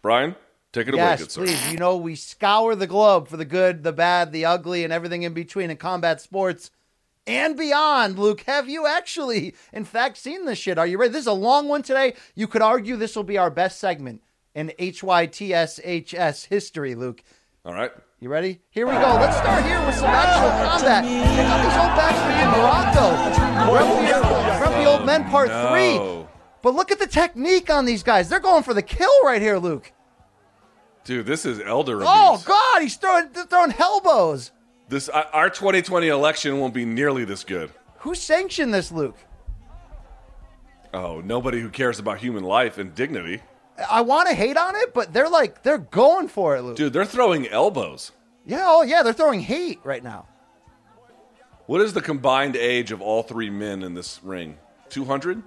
[0.03, 0.37] Brian,
[0.73, 1.45] take it away, yes, good sir.
[1.45, 1.73] please.
[1.73, 5.23] You know we scour the globe for the good, the bad, the ugly, and everything
[5.23, 6.71] in between in combat sports
[7.27, 8.19] and beyond.
[8.19, 10.79] Luke, have you actually, in fact, seen this shit?
[10.79, 11.13] Are you ready?
[11.13, 12.15] This is a long one today.
[12.35, 14.23] You could argue this will be our best segment
[14.55, 17.23] in HYTSHS history, Luke.
[17.65, 17.91] All right.
[18.21, 18.61] You ready?
[18.71, 18.99] Here we go.
[18.99, 21.05] Let's start here with some actual combat.
[21.05, 23.07] Check out these old bastards in Morocco.
[23.71, 25.69] Grumpy, Grumpy Old Men Part No.
[25.71, 26.27] 3.
[26.63, 28.29] But look at the technique on these guys.
[28.29, 29.93] They're going for the kill right here, Luke.
[31.05, 32.11] Dude, this is elder abuse.
[32.13, 32.83] Oh, God.
[32.83, 34.53] He's throwing, throwing elbows.
[34.91, 37.71] This our 2020 election won't be nearly this good.
[37.99, 39.17] Who sanctioned this, Luke?
[40.93, 43.41] Oh, nobody who cares about human life and dignity.
[43.89, 46.77] I want to hate on it, but they're like they're going for it, Luke.
[46.77, 48.11] Dude, they're throwing elbows.
[48.45, 50.27] Yeah, oh yeah, they're throwing hate right now.
[51.67, 54.59] What is the combined age of all three men in this ring?
[54.89, 55.41] 200?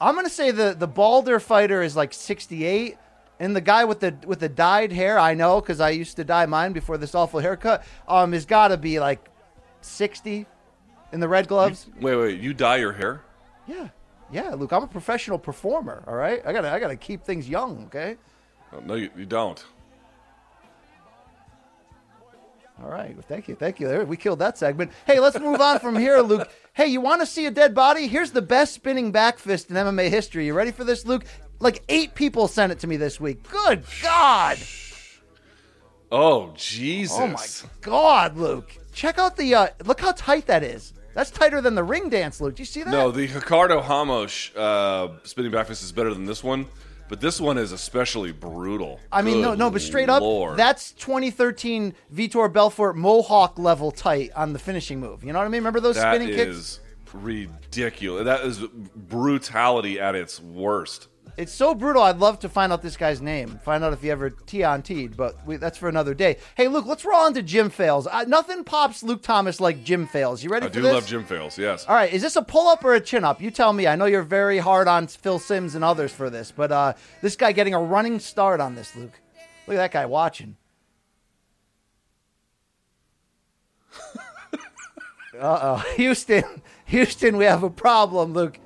[0.00, 2.96] I'm gonna say the the balder fighter is like 68,
[3.40, 6.24] and the guy with the with the dyed hair, I know because I used to
[6.24, 7.84] dye mine before this awful haircut.
[8.06, 9.28] Um, has got to be like
[9.80, 10.46] 60
[11.12, 11.86] in the red gloves.
[12.00, 13.22] Wait, wait, you dye your hair?
[13.66, 13.88] Yeah,
[14.30, 14.72] yeah, Luke.
[14.72, 16.02] I'm a professional performer.
[16.06, 17.84] All right, I gotta I gotta keep things young.
[17.86, 18.16] Okay.
[18.72, 19.64] Oh, no, you, you don't.
[22.82, 23.12] All right.
[23.12, 23.56] Well, thank you.
[23.56, 23.88] Thank you.
[24.06, 24.92] We killed that segment.
[25.06, 26.48] Hey, let's move on from here, Luke.
[26.74, 28.06] Hey, you want to see a dead body?
[28.06, 30.46] Here's the best spinning back fist in MMA history.
[30.46, 31.24] You ready for this, Luke?
[31.60, 33.42] Like eight people sent it to me this week.
[33.48, 34.58] Good God.
[36.10, 37.18] Oh, Jesus.
[37.20, 37.46] Oh my
[37.82, 38.70] God, Luke.
[38.92, 40.92] Check out the uh look how tight that is.
[41.14, 42.54] That's tighter than the ring dance, Luke.
[42.56, 42.90] Do you see that?
[42.90, 46.66] No, the Ricardo Ramos uh, spinning back fist is better than this one,
[47.08, 49.00] but this one is especially brutal.
[49.10, 50.52] I mean, no, Good no, but straight Lord.
[50.52, 55.24] up, that's 2013 Vitor Belfort Mohawk level tight on the finishing move.
[55.24, 55.60] You know what I mean?
[55.60, 56.56] Remember those That spinning kicks?
[56.56, 56.80] is
[57.12, 58.24] ridiculous.
[58.24, 58.58] That is
[58.94, 61.08] brutality at its worst.
[61.38, 62.02] It's so brutal.
[62.02, 63.60] I'd love to find out this guy's name.
[63.62, 66.38] Find out if he ever T on T'd, but we, that's for another day.
[66.56, 68.08] Hey, Luke, let's roll on to gym fails.
[68.08, 70.42] Uh, nothing pops Luke Thomas like gym fails.
[70.42, 70.88] You ready I for do this?
[70.88, 71.86] I do love gym Fails, yes.
[71.86, 73.40] All right, is this a pull up or a chin up?
[73.40, 73.86] You tell me.
[73.86, 77.36] I know you're very hard on Phil Sims and others for this, but uh, this
[77.36, 79.20] guy getting a running start on this, Luke.
[79.68, 80.56] Look at that guy watching.
[85.38, 88.58] uh oh, Houston, Houston, we have a problem, Luke.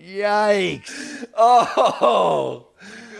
[0.00, 1.26] Yikes!
[1.36, 2.68] Oh,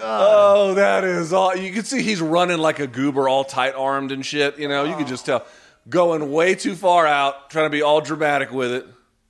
[0.03, 1.55] oh, that is all.
[1.55, 4.59] You can see he's running like a goober, all tight armed and shit.
[4.59, 5.45] You know, you can just tell.
[5.89, 8.87] Going way too far out, trying to be all dramatic with it.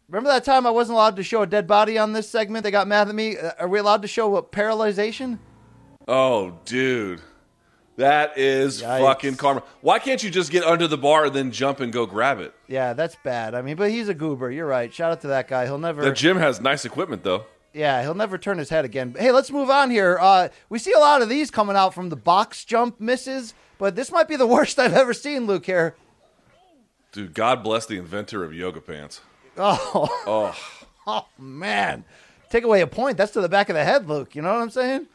[0.08, 2.64] Remember that time I wasn't allowed to show a dead body on this segment?
[2.64, 3.36] They got mad at me.
[3.38, 5.38] Uh, Are we allowed to show a paralyzation?
[6.08, 7.20] Oh, dude.
[8.00, 9.00] That is Yikes.
[9.00, 9.62] fucking karma.
[9.82, 12.54] Why can't you just get under the bar and then jump and go grab it?
[12.66, 13.54] Yeah, that's bad.
[13.54, 14.50] I mean, but he's a goober.
[14.50, 14.92] You're right.
[14.92, 15.66] Shout out to that guy.
[15.66, 16.02] He'll never.
[16.02, 17.44] The gym has nice equipment, though.
[17.74, 19.14] Yeah, he'll never turn his head again.
[19.18, 20.18] Hey, let's move on here.
[20.18, 23.96] Uh, we see a lot of these coming out from the box jump misses, but
[23.96, 25.66] this might be the worst I've ever seen, Luke.
[25.66, 25.94] Here.
[27.12, 29.20] Dude, God bless the inventor of yoga pants.
[29.58, 30.56] Oh, Oh,
[31.06, 32.04] oh man.
[32.48, 33.18] Take away a point.
[33.18, 34.34] That's to the back of the head, Luke.
[34.34, 35.06] You know what I'm saying?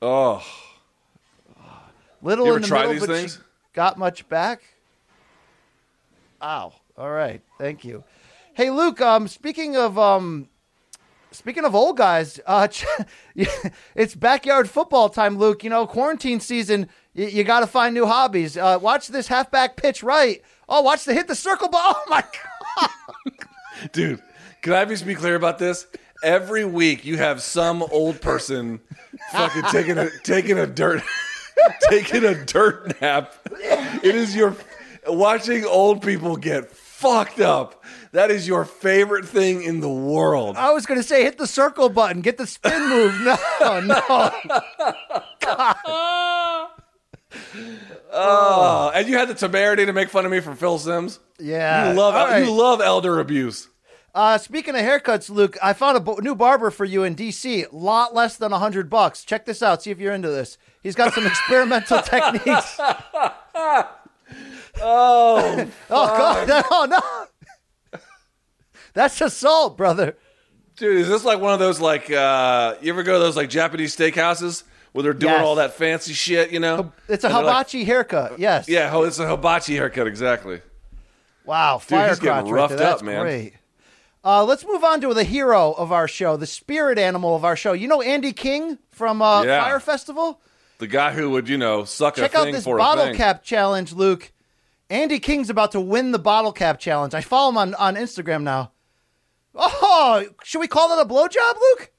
[0.00, 0.44] oh.
[2.26, 3.34] Little You ever in the try middle, these but things?
[3.34, 3.40] she
[3.72, 4.62] got much back.
[6.42, 6.72] Ow.
[6.98, 7.40] All right.
[7.56, 8.02] Thank you.
[8.54, 9.00] Hey, Luke.
[9.00, 10.48] Um, speaking of um,
[11.30, 12.66] speaking of old guys, uh,
[13.94, 15.62] it's backyard football time, Luke.
[15.62, 16.88] You know, quarantine season.
[17.14, 18.56] You, you got to find new hobbies.
[18.56, 20.42] Uh, watch this halfback pitch right.
[20.68, 21.94] Oh, watch the hit the circle ball.
[21.96, 22.90] Oh my god.
[23.92, 24.20] Dude,
[24.62, 25.86] can I just be clear about this?
[26.24, 28.80] Every week you have some old person
[29.30, 31.02] fucking taking a taking a dirt
[31.90, 33.32] taking a dirt nap.
[33.60, 34.56] It is your
[35.06, 37.84] watching old people get fucked up.
[38.12, 40.56] That is your favorite thing in the world.
[40.56, 43.20] I was gonna say hit the circle button, get the spin move.
[43.60, 44.30] No, no.
[48.18, 51.18] Oh, and you had the temerity to make fun of me for Phil Sims.
[51.38, 51.90] Yeah.
[51.90, 52.44] you love All right.
[52.44, 53.68] you love elder abuse.
[54.16, 57.66] Uh, speaking of haircuts, Luke, I found a new barber for you in DC.
[57.70, 59.22] Lot less than a hundred bucks.
[59.24, 59.82] Check this out.
[59.82, 60.56] See if you're into this.
[60.82, 62.80] He's got some experimental techniques.
[64.82, 66.48] Oh, Oh God!
[66.48, 68.00] No, no.
[68.92, 70.16] That's assault, brother.
[70.76, 73.48] dude, is this like one of those like uh you ever go to those like
[73.48, 75.42] Japanese steakhouses where they're doing Yes.
[75.44, 76.92] all that fancy shit, you know?
[77.08, 78.38] It's a And they're like- hibachi haircut.
[78.38, 78.68] Yes.
[78.68, 80.60] yeah, it's a hibachi haircut, exactly.
[81.46, 81.80] Wow.
[81.86, 82.76] Dude, he's getting right roughed.
[82.76, 83.22] That's up, man.
[83.22, 83.54] great.
[84.26, 87.54] Uh, let's move on to the hero of our show, the spirit animal of our
[87.54, 87.72] show.
[87.72, 89.62] You know Andy King from uh, Yeah.
[89.62, 90.40] Fyre Festival.
[90.78, 93.04] The guy who would, you know, suck Check a thing for a Check out this
[93.04, 94.32] bottle cap challenge, Luke.
[94.90, 97.14] Andy King's about to win the bottle cap challenge.
[97.14, 98.72] I follow him on, on Instagram now.
[99.54, 101.92] Oh, should we call that a blowjob, Luke?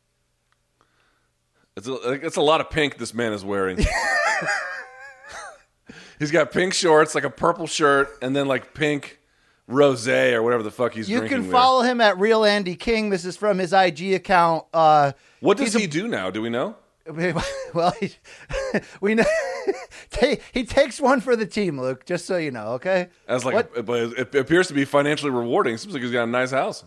[1.77, 3.77] It's a, it's a lot of pink this man is wearing.
[6.19, 9.17] he's got pink shorts, like a purple shirt, and then like pink
[9.69, 13.09] rosé or whatever the fuck he's You can follow him at Real Andy King.
[13.09, 14.65] This is from his IG account.
[14.73, 16.29] Uh, What does he's a- he do now?
[16.31, 16.75] Do we know?
[17.73, 18.11] well, he,
[19.01, 19.23] we know
[20.53, 22.05] he takes one for the team, Luke.
[22.05, 23.07] Just so you know, okay?
[23.29, 25.77] As like, a, but it appears to be financially rewarding.
[25.77, 26.83] Seems like he's got a nice house.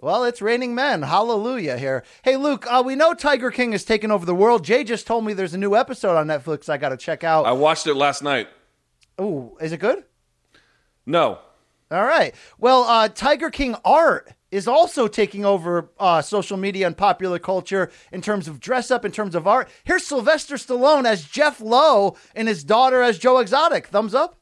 [0.00, 1.02] Well, it's raining men.
[1.02, 2.04] Hallelujah here.
[2.22, 4.64] Hey, Luke, uh, we know Tiger King has taken over the world.
[4.64, 7.44] Jay just told me there's a new episode on Netflix I got to check out.
[7.46, 8.48] I watched it last night.
[9.20, 10.04] Ooh, is it good?
[11.04, 11.40] No.
[11.90, 12.34] All right.
[12.58, 17.90] Well, uh, Tiger King art is also taking over uh, social media and popular culture
[18.12, 19.68] in terms of dress up, in terms of art.
[19.84, 23.86] Here's Sylvester Stallone as Jeff Lowe and his daughter as Joe Exotic.
[23.88, 24.36] Thumbs up.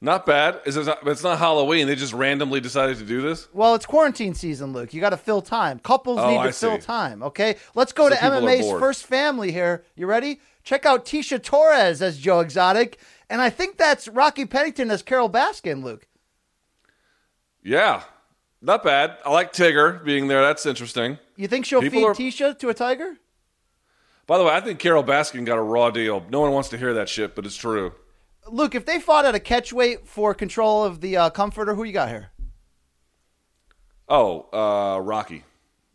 [0.00, 0.60] Not bad.
[0.66, 1.86] Is it not, it's not Halloween.
[1.86, 3.48] They just randomly decided to do this.
[3.54, 4.92] Well, it's quarantine season, Luke.
[4.92, 5.78] You got to fill time.
[5.78, 6.84] Couples Oh, need to I fill see.
[6.86, 7.22] time.
[7.22, 9.82] Okay, let's go So to MMA's first family here.
[9.96, 10.40] You ready?
[10.62, 12.98] Check out Tisha Torres as Joe Exotic,
[13.30, 15.82] and I think that's Rocky Pennington as Carole Baskin.
[15.82, 16.06] Luke.
[17.62, 18.02] Yeah,
[18.60, 19.16] not bad.
[19.24, 20.42] I like Tigger being there.
[20.42, 21.18] That's interesting.
[21.36, 23.16] You think she'll People feed are- Tisha to a tiger?
[24.26, 26.24] By the way, I think Carole Baskin got a raw deal.
[26.30, 27.92] No one wants to hear that shit, but it's true.
[28.46, 31.84] Luke, if they fought at a catch weight for control of the uh, comforter, who
[31.84, 32.30] you got here?
[34.08, 35.44] Oh, uh, Rocky.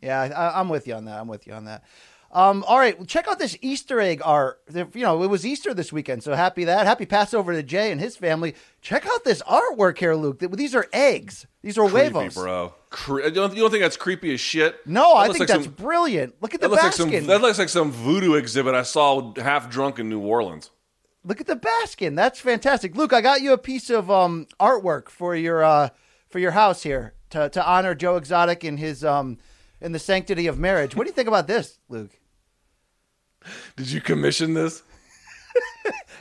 [0.02, 1.20] Yeah, I, I'm with you on that.
[1.20, 1.84] I'm with you on that.
[2.32, 4.62] Um, all right, well, check out this Easter egg art.
[4.72, 6.86] You know, it was Easter this weekend, so happy that.
[6.86, 8.54] Happy Passover to Jay and his family.
[8.82, 10.40] Check out this artwork here, Luke.
[10.40, 11.48] These are eggs.
[11.64, 12.36] These are Creepy, huevos.
[12.36, 12.74] bro.
[12.92, 14.76] Cre- you, don't, you don't think that's creepy as shit?
[14.86, 16.36] No, That I think like that's some- brilliant.
[16.42, 17.10] Look at the that looks like some.
[17.28, 20.70] That looks like some voodoo exhibit I saw half drunk in New Orleans.
[21.24, 22.16] Look at the baskin.
[22.16, 22.96] That's fantastic.
[22.96, 25.90] Luke, I got you a piece of um, artwork for your uh,
[26.30, 29.38] for your house here to, to honor Joe Exotic in his um,
[29.82, 30.96] in the sanctity of marriage.
[30.96, 32.12] What do you think about this, Luke?
[33.76, 34.84] Did you commission this,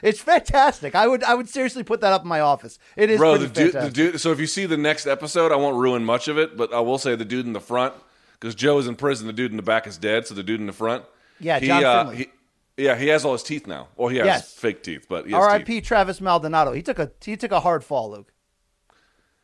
[0.02, 0.94] It's fantastic.
[0.94, 2.78] I would I would seriously put that up in my office.
[2.96, 3.36] It is bro?
[3.36, 4.20] The dude, the dude.
[4.20, 6.80] So if you see the next episode, I won't ruin much of it, but I
[6.80, 7.94] will say the dude in the front
[8.38, 9.26] because Joe is in prison.
[9.26, 11.04] The dude in the back is dead, so the dude in the front.
[11.40, 12.28] Yeah, he, uh, he-
[12.76, 13.88] yeah, he has all his teeth now.
[13.96, 14.54] Well, he has Yes.
[14.54, 15.50] fake teeth, but he has teeth.
[15.50, 15.80] R.I.P.
[15.80, 16.72] Travis Maldonado.
[16.72, 18.32] He took a he took a hard fall, Luke.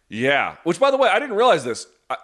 [0.09, 0.57] Yeah.
[0.63, 1.87] Which, by the way, I didn't realize this.
[2.09, 2.17] I,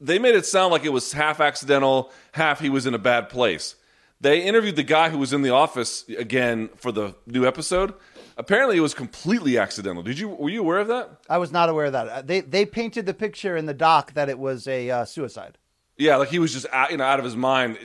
[0.00, 3.28] they made it sound like it was half accidental, half he was in a bad
[3.30, 3.74] place.
[4.20, 7.92] They interviewed the guy who was in the office again for the new episode.
[8.36, 10.02] Apparently, it was completely accidental.
[10.02, 10.28] Did you?
[10.28, 11.10] Were you aware of that?
[11.28, 12.08] I was not aware of that.
[12.08, 15.58] Uh, They they painted the picture in the doc that it was a uh, suicide.
[15.96, 17.78] Yeah, like he was just out, you know out of his mind.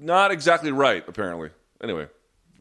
[0.00, 1.50] Not exactly right, apparently.
[1.82, 2.06] Anyway,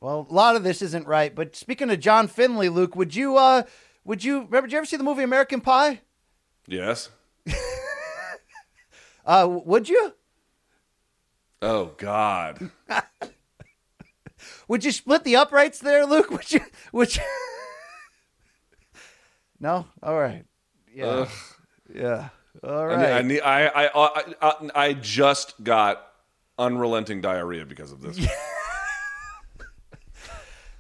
[0.02, 1.34] Well, a lot of this isn't right.
[1.34, 3.64] But speaking of John Finlay, Luke, would you uh
[4.04, 4.62] would you remember?
[4.68, 6.02] Did you ever see the movie American Pie?
[6.68, 7.10] yes.
[9.26, 10.14] Uh, would you?
[11.62, 12.70] Oh God.
[14.68, 16.30] Would you split the uprights there, Luke?
[16.32, 16.62] Would you?
[16.92, 17.24] Would you?
[19.60, 19.88] no.
[20.04, 20.46] All right.
[20.94, 21.06] Yeah.
[21.06, 21.30] Ugh.
[21.94, 22.30] Yeah.
[22.64, 26.04] All I need- I, need, I, I, I, I, I just got
[26.58, 28.20] unrelenting diarrhea because of this.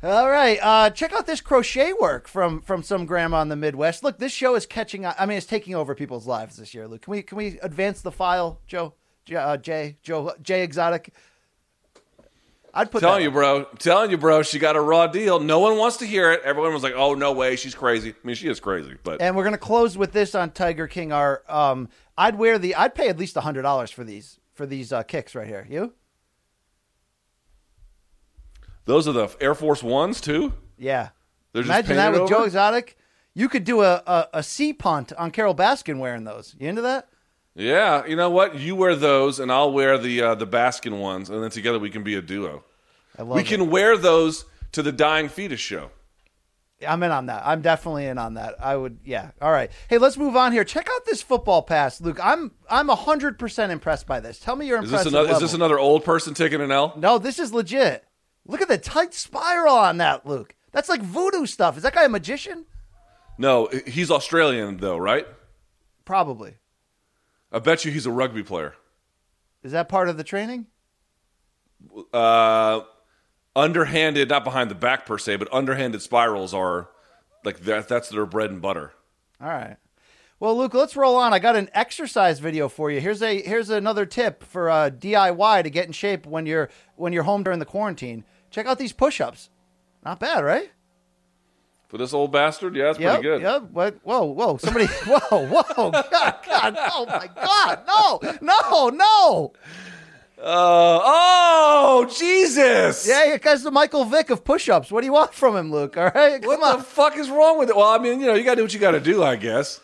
[0.03, 0.59] All right.
[0.61, 4.03] Uh, check out this crochet work from from some grandma in the Midwest.
[4.03, 5.05] Look, this show is catching.
[5.07, 6.88] I mean, it's taking over people's lives this year.
[6.88, 8.93] Luke, can we can we advance the file, Joe?
[9.28, 11.13] J- uh, Jay, Joe, Jay Exotic.
[12.73, 13.65] I'd put telling you, bro.
[13.80, 14.41] telling you, bro.
[14.43, 15.39] She got a raw deal.
[15.39, 16.41] No one wants to hear it.
[16.43, 19.36] Everyone was like, "Oh no way, she's crazy." I mean, she is crazy, but And
[19.36, 21.11] we're gonna close with this on Tiger King.
[21.11, 22.75] Our um, I'd wear the.
[22.75, 25.67] I'd pay at least hundred dollars for these for these uh, kicks right here.
[25.69, 25.93] You?
[28.86, 30.53] those are the Air Force Ones too.
[30.78, 31.09] Yeah.
[31.51, 32.30] They're Imagine that with over?
[32.30, 32.97] Joe Exotic.
[33.34, 36.55] You could do a, a, a sea punt on Carole Baskin wearing those.
[36.59, 37.09] You into that?
[37.58, 38.60] Yeah, you know what?
[38.60, 41.89] You wear those, and I'll wear the uh, the Baskin ones, and then together we
[41.89, 42.64] can be a duo.
[43.18, 43.47] I love we it.
[43.47, 45.89] can wear those to the Dying Fetus show.
[46.88, 47.41] I'm in on that.
[47.43, 48.53] I'm definitely in on that.
[48.60, 49.32] I would, yeah.
[49.41, 49.72] All right.
[49.89, 50.64] Hey, let's move on here.
[50.64, 52.20] Check out this football pass, Luke.
[52.24, 54.39] I'm I'm hundred percent impressed by this.
[54.39, 55.05] Tell me you're Is impressed.
[55.05, 55.32] this another?
[55.32, 56.93] Is this another old person taking an L?
[56.95, 58.03] No, this is legit.
[58.45, 60.53] Look at the tight spiral on that, Luke.
[60.72, 61.76] That's like voodoo stuff.
[61.76, 62.66] Is that guy a magician?
[63.39, 65.26] No, he's Australian though, right?
[66.05, 66.58] Probably.
[67.51, 68.75] I bet you he's a rugby player.
[69.63, 70.67] Is that part of the training?
[72.13, 72.81] Uh,
[73.55, 76.89] underhanded, not behind the back per se, but underhanded spirals are
[77.43, 77.87] like that.
[77.87, 78.93] That's their bread and butter.
[79.41, 79.77] All right.
[80.39, 81.33] Well, Luke, let's roll on.
[81.33, 82.99] I got an exercise video for you.
[83.01, 87.11] Here's a here's another tip for uh, DIY to get in shape when you're when
[87.11, 88.23] you're home during the quarantine.
[88.51, 89.49] Check out these push-ups.
[90.05, 90.71] Not bad, right?
[91.88, 93.41] For this old bastard, yeah, that's Yep, pretty good.
[93.41, 93.61] Yep.
[93.71, 93.95] What?
[94.03, 94.57] Whoa, whoa!
[94.57, 94.85] Somebody!
[95.05, 95.91] whoa, whoa!
[95.91, 96.75] God, God!
[96.93, 97.79] Oh my God!
[97.88, 98.19] No!
[98.41, 98.89] No!
[98.89, 99.53] No!
[100.39, 103.07] Uh, oh, Jesus!
[103.07, 104.91] Yeah, you guys, the Michael Vick of push-ups.
[104.91, 105.97] What do you want from him, Luke?
[105.97, 106.77] All right, come What on.
[106.79, 107.75] the fuck is wrong with it?
[107.75, 109.35] Well, I mean, you know, you got to do what you got to do, I
[109.35, 109.79] guess.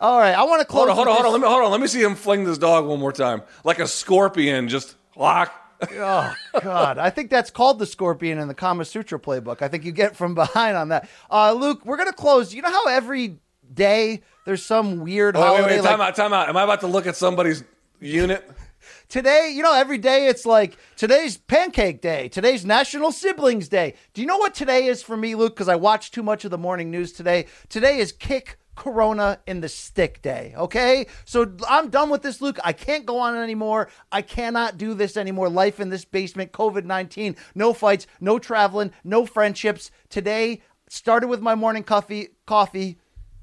[0.00, 0.88] All right, I want to close.
[0.88, 1.32] Hold on, hold on, hold on.
[1.32, 1.70] Let me hold on.
[1.72, 5.52] Let me see him fling this dog one more time, like a scorpion, just lock.
[5.80, 9.62] Oh God, I think that's called the scorpion in the Kama Sutra playbook.
[9.62, 11.08] I think you get from behind on that.
[11.30, 12.52] Uh, Luke, we're gonna close.
[12.52, 13.38] You know how every
[13.72, 15.64] day there's some weird oh, holiday.
[15.64, 15.90] Wait, wait, like...
[15.90, 16.48] time out, time out.
[16.48, 17.62] Am I about to look at somebody's
[18.00, 18.48] unit?
[19.08, 23.94] today, you know, every day it's like today's pancake day, today's National Siblings Day.
[24.14, 25.54] Do you know what today is for me, Luke?
[25.54, 27.46] Because I watched too much of the morning news today.
[27.68, 30.54] Today is kick Corona in the stick day.
[30.56, 31.06] Okay.
[31.24, 32.58] So I'm done with this, Luke.
[32.62, 33.90] I can't go on anymore.
[34.12, 35.48] I cannot do this anymore.
[35.48, 39.90] Life in this basement, COVID 19, no fights, no traveling, no friendships.
[40.08, 42.98] Today started with my morning coffee, coffee,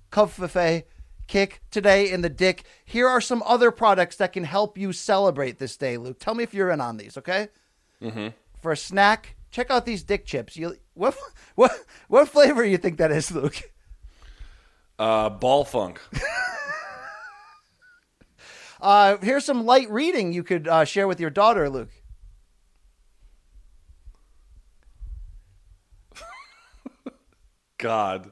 [0.10, 0.84] coffee,
[1.28, 2.64] kick today in the dick.
[2.86, 6.18] Here are some other products that can help you celebrate this day, Luke.
[6.18, 7.50] Tell me if you're in on these, okay?
[8.02, 8.30] Mm-hmm.
[8.62, 10.56] For a snack, check out these dick chips.
[10.56, 11.18] You what
[11.56, 11.72] what
[12.08, 13.62] what flavor you think that is, Luke?
[14.98, 16.02] Uh, ball funk.
[18.86, 21.90] Uh, here's some light reading you could uh, share with your daughter, Luke.
[27.80, 28.32] God.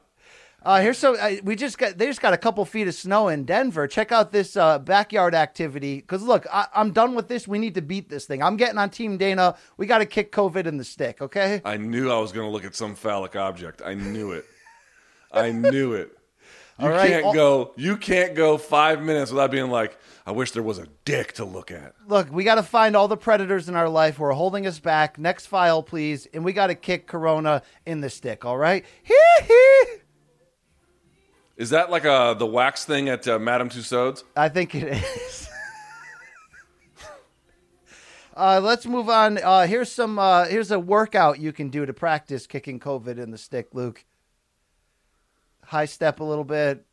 [0.61, 3.29] Uh, here's so uh, we just got they just got a couple feet of snow
[3.29, 3.87] in Denver.
[3.87, 7.47] Check out this uh, backyard activity because look, I, I'm done with this.
[7.47, 8.43] We need to beat this thing.
[8.43, 9.55] I'm getting on Team Dana.
[9.77, 11.19] We got to kick COVID in the stick.
[11.19, 11.61] Okay.
[11.65, 13.81] I knew I was going to look at some phallic object.
[13.83, 14.45] I knew it.
[15.31, 16.15] I knew it.
[16.79, 17.73] You right, can't all- go.
[17.75, 21.45] You can't go five minutes without being like, I wish there was a dick to
[21.45, 21.93] look at.
[22.07, 24.79] Look, we got to find all the predators in our life who are holding us
[24.79, 25.19] back.
[25.19, 28.43] Next file, please, and we got to kick Corona in the stick.
[28.43, 28.85] All right.
[29.03, 29.15] Hee
[29.47, 29.85] hee.
[31.57, 34.23] Is that like uh, the wax thing at uh, Madame Tussauds?
[34.35, 35.49] I think it is.
[38.35, 39.37] uh, let's move on.
[39.37, 40.17] Uh, here's some.
[40.17, 44.03] Uh, here's a workout you can do to practice kicking COVID in the stick, Luke.
[45.73, 46.85] High step a little bit.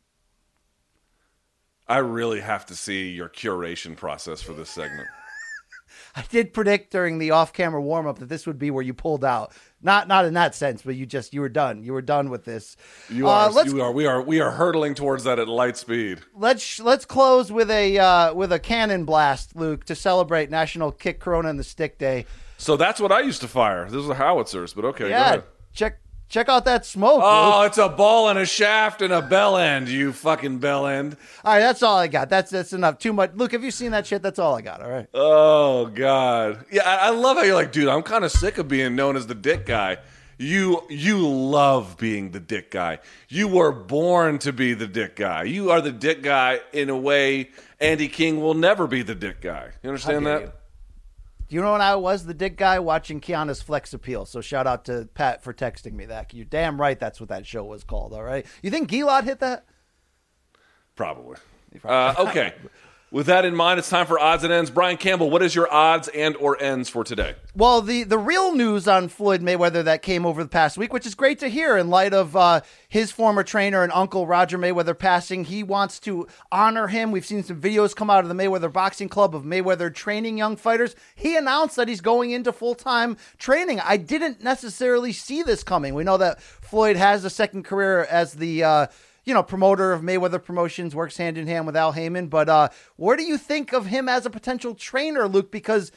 [1.87, 5.07] I really have to see your curation process for this segment.
[6.15, 9.53] I did predict during the off-camera warm-up that this would be where you pulled out.
[9.83, 11.83] Not not in that sense, but you just you were done.
[11.83, 12.75] You were done with this.
[13.07, 15.77] You Uh, are, let's you are, we are, we are hurtling towards that at light
[15.77, 16.21] speed.
[16.35, 21.19] let's let's close with a uh, with a cannon blast, Luke, to celebrate National Kick
[21.19, 22.25] Corona in the Stick Day.
[22.57, 23.87] So that's what I used to fire.
[23.89, 25.43] Those are howitzers, but okay, go yeah, ahead.
[25.71, 25.99] check
[26.31, 27.21] check out that smoke.
[27.23, 27.67] Oh, Luke.
[27.67, 31.17] it's a ball and a shaft and a bell end, you fucking bell end.
[31.43, 32.29] All right, that's all I got.
[32.29, 32.97] That's that's enough.
[32.97, 33.33] Too much.
[33.35, 34.23] Luke, have you seen that shit?
[34.23, 34.81] That's all I got.
[34.81, 35.07] All right.
[35.13, 37.89] Oh God, yeah, I, I love how you're like, dude.
[37.89, 39.97] I'm kind of sick of being known as the dick guy.
[40.37, 42.99] You you love being the dick guy.
[43.29, 45.43] You were born to be the dick guy.
[45.43, 49.41] You are the dick guy in a way Andy King will never be the dick
[49.41, 49.69] guy.
[49.83, 50.41] You understand that?
[50.41, 50.51] you.
[51.51, 54.25] You know when I was the dick guy watching Kiana's Flex Appeal?
[54.25, 56.33] So shout out to Pat for texting me that.
[56.33, 58.45] You're damn right that's what that show was called, all right?
[58.61, 59.65] You think Gilad hit that?
[60.95, 61.37] Probably.
[61.83, 62.53] Uh, okay.
[63.13, 64.69] With that in mind, it's time for odds and ends.
[64.69, 67.35] Brian Campbell, what is your odds and or ends for today?
[67.53, 71.05] Well, the, the real news on Floyd Mayweather that came over the past week, which
[71.05, 74.97] is great to hear in light of uh, his former trainer and uncle Roger Mayweather
[74.97, 75.43] passing.
[75.43, 77.11] He wants to honor him.
[77.11, 80.55] We've seen some videos come out of the Mayweather Boxing Club of Mayweather training young
[80.55, 80.95] fighters.
[81.13, 83.81] He announced that he's going into full time training.
[83.81, 85.95] I didn't necessarily see this coming.
[85.95, 88.63] We know that Floyd has a second career as the.
[88.63, 88.87] Uh,
[89.23, 92.27] you know, promoter of Mayweather Promotions, works hand in hand with Al Haymon.
[92.27, 95.51] But uh, where do you think of him as a potential trainer, Luke?
[95.51, 95.91] Because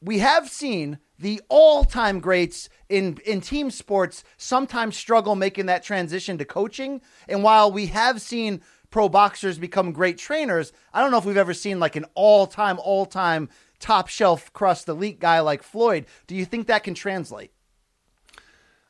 [0.00, 6.38] we have seen the all-time greats in in team sports sometimes struggle making that transition
[6.38, 7.00] to coaching.
[7.28, 8.60] And while we have seen
[8.90, 12.78] pro boxers become great trainers, I don't know if we've ever seen like an all-time,
[12.82, 16.06] all-time top shelf crust elite guy like Floyd.
[16.26, 17.52] Do you think that can translate?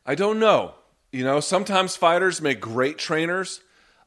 [0.07, 0.75] I don't know.
[1.13, 3.61] You know, sometimes fighters make great trainers.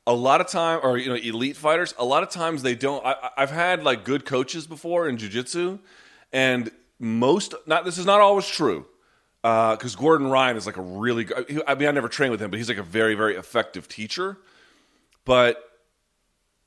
[0.08, 1.94] A lot of time, or you know, elite fighters.
[1.98, 3.06] A lot of times they don't.
[3.06, 5.80] I, I've had like good coaches before in jujitsu,
[6.34, 7.86] and most not.
[7.86, 8.86] This is not always true,
[9.44, 11.28] uh, because Gordon Ryan is like a really.
[11.68, 14.38] I mean, I never trained with him, but he's like a very, very effective teacher.
[15.26, 15.64] But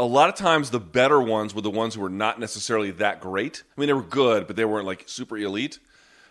[0.01, 3.21] a lot of times, the better ones were the ones who were not necessarily that
[3.21, 3.63] great.
[3.77, 5.79] I mean, they were good, but they weren't like super elite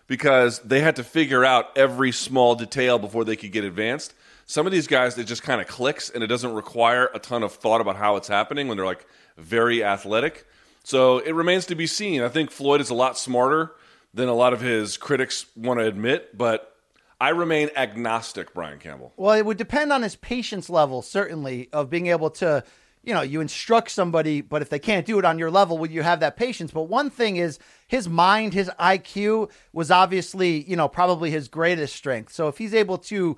[0.08, 4.14] because they had to figure out every small detail before they could get advanced.
[4.46, 7.44] Some of these guys, it just kind of clicks and it doesn't require a ton
[7.44, 9.06] of thought about how it's happening when they're like
[9.38, 10.46] very athletic.
[10.84, 12.22] So it remains to be seen.
[12.22, 13.74] I think Floyd is a lot smarter
[14.14, 16.74] than a lot of his critics want to admit, but
[17.20, 19.12] I remain agnostic, Brian Campbell.
[19.18, 22.64] Well, it would depend on his patience level, certainly, of being able to,
[23.08, 25.90] you know, you instruct somebody, but if they can't do it on your level, will
[25.90, 26.72] you have that patience?
[26.72, 27.58] But one thing is
[27.88, 32.34] his mind, his IQ was obviously, you know, probably his greatest strength.
[32.34, 33.38] So if he's able to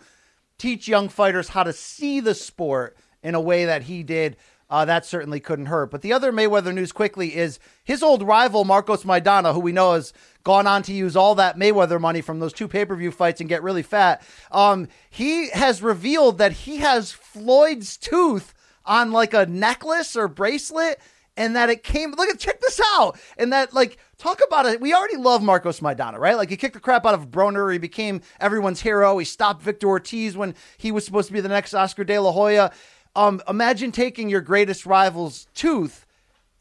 [0.58, 4.38] teach young fighters how to see the sport in a way that he did,
[4.72, 5.92] uh, that certainly couldn't hurt.
[5.92, 9.94] But the other Mayweather news quickly is his old rival, Marcos Maidana, who we know
[9.94, 10.14] has
[10.44, 13.40] gone on to use all that Mayweather money from those two pay per view fights
[13.40, 14.24] and get really fat.
[14.52, 18.56] Um, he has revealed that he has Floyd's tooth
[18.90, 21.00] on like a necklace or bracelet.
[21.38, 23.18] And that it came, look at, check this out.
[23.38, 24.82] And that like Talk about it.
[24.82, 26.36] We already love Marcos Maidana, right?
[26.36, 27.72] Like he kicked the crap out of Broner.
[27.72, 29.18] He became everyone's hero.
[29.18, 32.34] He stopped Victor Ortiz when he was supposed to be the next Oscar De La
[32.34, 32.74] Hoya.
[33.16, 36.06] Um, imagine taking your greatest rival's tooth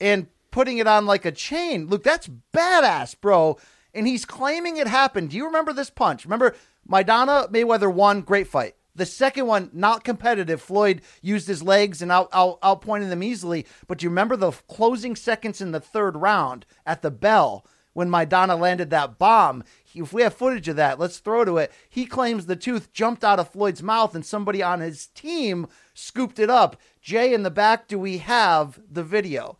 [0.00, 1.88] and putting it on like a chain.
[1.88, 3.58] Look, that's badass, bro.
[3.92, 5.30] And he's claiming it happened.
[5.30, 6.24] Do you remember this punch?
[6.24, 6.54] Remember
[6.88, 8.76] Maidana Mayweather won, great fight.
[8.98, 10.60] The second one, not competitive.
[10.60, 13.64] Floyd used his legs and out, out, outpointed them easily.
[13.86, 18.58] But you remember the closing seconds in the third round at the bell when Maidana
[18.58, 19.62] landed that bomb?
[19.94, 21.70] If we have footage of that, let's throw to it.
[21.88, 26.40] He claims the tooth jumped out of Floyd's mouth and somebody on his team scooped
[26.40, 26.76] it up.
[27.00, 29.58] Jay, in the back, do we have the video?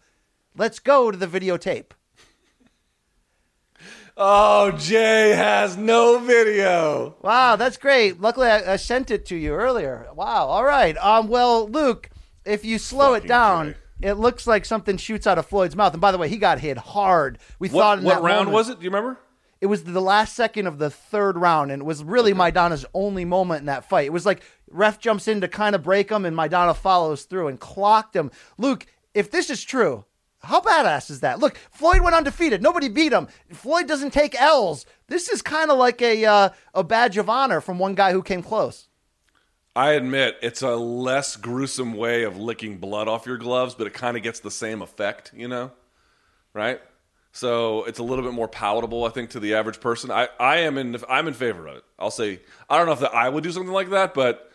[0.56, 1.92] Let's go to the videotape.
[4.20, 7.14] Oh, Jay has no video.
[7.22, 8.20] Wow, that's great.
[8.20, 10.08] Luckily, I, I sent it to you earlier.
[10.14, 10.48] Wow.
[10.48, 10.96] All right.
[10.98, 11.28] Um.
[11.28, 12.10] Well, Luke,
[12.44, 15.92] if you slow it down, it looks like something shoots out of Floyd's mouth.
[15.92, 17.38] And by the way, he got hit hard.
[17.60, 18.78] We What, thought in what that round moment- was it?
[18.80, 19.18] Do you remember?
[19.60, 23.24] It was the last second of the third round, and it was really Maidana's only
[23.24, 24.06] moment in that fight.
[24.06, 27.48] It was like ref jumps in to kind of break him, and Maidana follows through
[27.48, 28.30] and clocked him.
[28.56, 30.04] Luke, if this is true,
[30.40, 31.40] how badass is that?
[31.40, 32.62] Look, Floyd went undefeated.
[32.62, 33.28] Nobody beat him.
[33.52, 34.86] Floyd doesn't take L's.
[35.08, 38.22] This is kind of like a uh, a badge of honor from one guy who
[38.22, 38.88] came close.
[39.74, 43.94] I admit it's a less gruesome way of licking blood off your gloves, but it
[43.94, 45.70] kind of gets the same effect, you know?
[46.52, 46.80] Right?
[47.30, 50.10] So it's a little bit more palatable, I think, to the average person.
[50.10, 51.84] I, I am in I'm in favor of it.
[51.98, 54.47] I'll say I don't know if that I would do something like that, but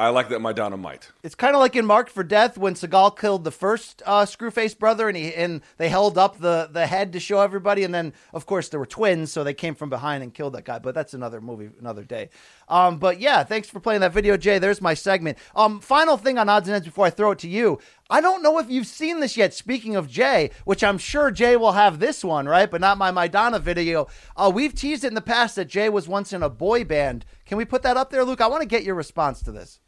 [0.00, 1.12] I like that Maidana might.
[1.22, 4.78] It's kind of like in Marked for Death when Seagal killed the first uh, Screwface
[4.78, 8.14] brother, and he and they held up the the head to show everybody, and then
[8.32, 10.78] of course there were twins, so they came from behind and killed that guy.
[10.78, 12.30] But that's another movie, another day.
[12.66, 14.58] Um, but yeah, thanks for playing that video, Jay.
[14.58, 15.36] There's my segment.
[15.54, 17.78] Um, final thing on odds and ends before I throw it to you.
[18.08, 19.52] I don't know if you've seen this yet.
[19.52, 22.70] Speaking of Jay, which I'm sure Jay will have this one, right?
[22.70, 24.06] But not my Maidana video.
[24.34, 27.26] Uh, we've teased it in the past that Jay was once in a boy band.
[27.44, 28.40] Can we put that up there, Luke?
[28.40, 29.78] I want to get your response to this.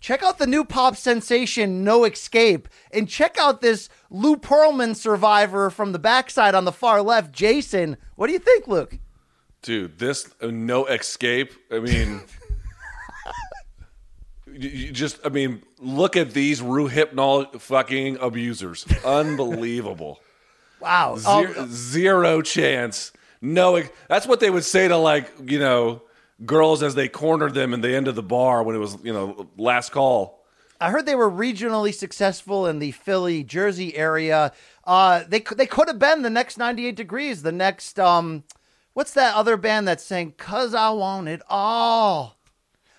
[0.00, 5.70] Check out the new pop sensation No Escape and check out this Lou Pearlman survivor
[5.70, 7.96] from the backside on the far left, Jason.
[8.14, 8.98] What do you think, Luke?
[9.62, 11.52] Dude, this uh, no escape.
[11.72, 12.20] I mean,
[14.46, 18.86] you, just, I mean, look at these Rohypnol fucking abusers.
[19.04, 20.20] Unbelievable.
[20.80, 21.16] Wow.
[21.68, 23.12] Zero chance.
[23.40, 26.02] No, that's what they would say to like, you know,
[26.44, 29.12] girls as they cornered them in the end of the bar when it was, you
[29.12, 30.44] know, last call.
[30.80, 34.52] I heard they were regionally successful in the Philly, Jersey area.
[34.84, 38.44] Uh, they could they could have been the next 98 degrees, the next um,
[38.92, 42.36] what's that other band that's saying "Cause I Want It All"?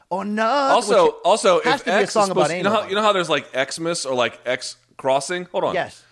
[0.10, 0.48] Oh no!
[0.48, 2.96] Also, also, has if to be a X is song about you know, how, you
[2.96, 5.46] know how there's like Xmas or like X crossing.
[5.46, 5.76] Hold on.
[5.76, 6.04] Yes.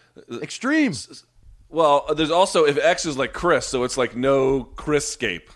[0.41, 0.93] Extreme.
[1.69, 5.49] Well, there's also if X is like Chris, so it's like no Chrisscape.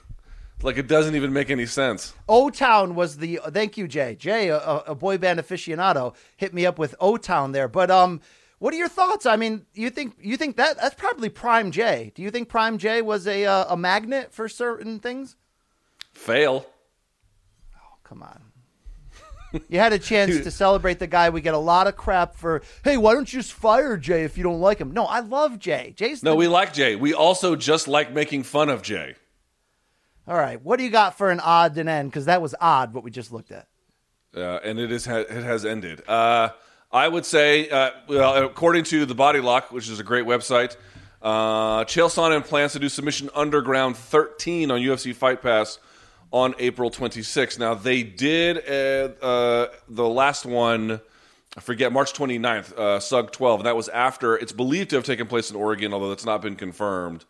[0.62, 2.14] Like it doesn't even make any sense.
[2.28, 4.16] O Town was the thank you, Jay.
[4.16, 7.68] Jay, a, a boy band aficionado, hit me up with O Town there.
[7.70, 8.20] But um,
[8.60, 9.26] what are your thoughts?
[9.26, 12.12] I mean, you think you think that that's probably Prime J.
[12.14, 15.38] Do you think Prime J was a uh, a magnet for certain things?
[16.14, 16.66] Fail.
[17.78, 18.42] Oh come on.
[19.70, 21.30] You had a chance to celebrate the guy.
[21.30, 24.38] We get a lot of crap for, hey, why don't you just fire Jay if
[24.38, 24.92] you don't like him?
[24.92, 25.94] No, I love Jay.
[25.96, 26.96] Jay's No, the- we like Jay.
[26.96, 29.16] We also just like making fun of Jay.
[30.30, 32.12] All right, what do you got for an odd and end?
[32.12, 33.68] Because that was odd what we just looked at.
[34.38, 36.08] uh, and it is it has ended.
[36.08, 36.50] Uh,
[36.92, 40.78] I would say, uh, well, according to the Body Lock, which is a great website,
[41.24, 45.80] uh, Chael Sonnen plans to do Submission Underground 13 on UFC Fight Pass
[46.32, 47.58] on April 26th.
[47.58, 51.02] Now they did uh, uh, the last one.
[51.58, 53.62] I forget March 29th, uh, Sug 12.
[53.62, 56.44] and That was after it's believed to have taken place in Oregon, although that's not
[56.44, 57.26] been confirmed.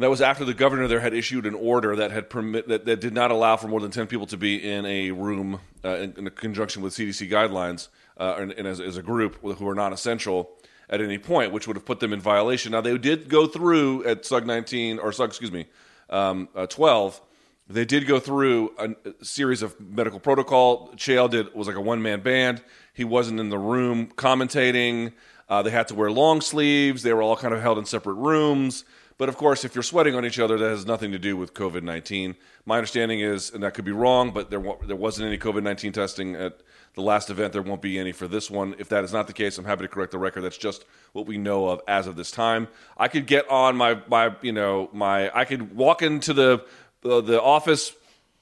[0.00, 2.86] And that was after the governor there had issued an order that had permit that,
[2.86, 5.96] that did not allow for more than ten people to be in a room uh,
[5.96, 9.74] in, in conjunction with CDC guidelines uh, and, and as, as a group who are
[9.74, 10.52] non-essential
[10.88, 12.72] at any point, which would have put them in violation.
[12.72, 15.66] Now they did go through at SUG 19 or SUG, excuse me,
[16.08, 17.20] um, uh, 12.
[17.68, 20.94] They did go through a, a series of medical protocol.
[20.96, 22.62] Chael did was like a one man band.
[22.94, 25.12] He wasn't in the room commentating.
[25.46, 27.02] Uh, they had to wear long sleeves.
[27.02, 28.84] They were all kind of held in separate rooms.
[29.20, 31.52] But of course, if you're sweating on each other, that has nothing to do with
[31.52, 32.36] COVID 19.
[32.64, 35.92] My understanding is, and that could be wrong, but there, there wasn't any COVID 19
[35.92, 36.62] testing at
[36.94, 37.52] the last event.
[37.52, 38.74] There won't be any for this one.
[38.78, 40.40] If that is not the case, I'm happy to correct the record.
[40.40, 42.68] That's just what we know of as of this time.
[42.96, 46.64] I could get on my, my you know, my, I could walk into the,
[47.02, 47.92] the, the office,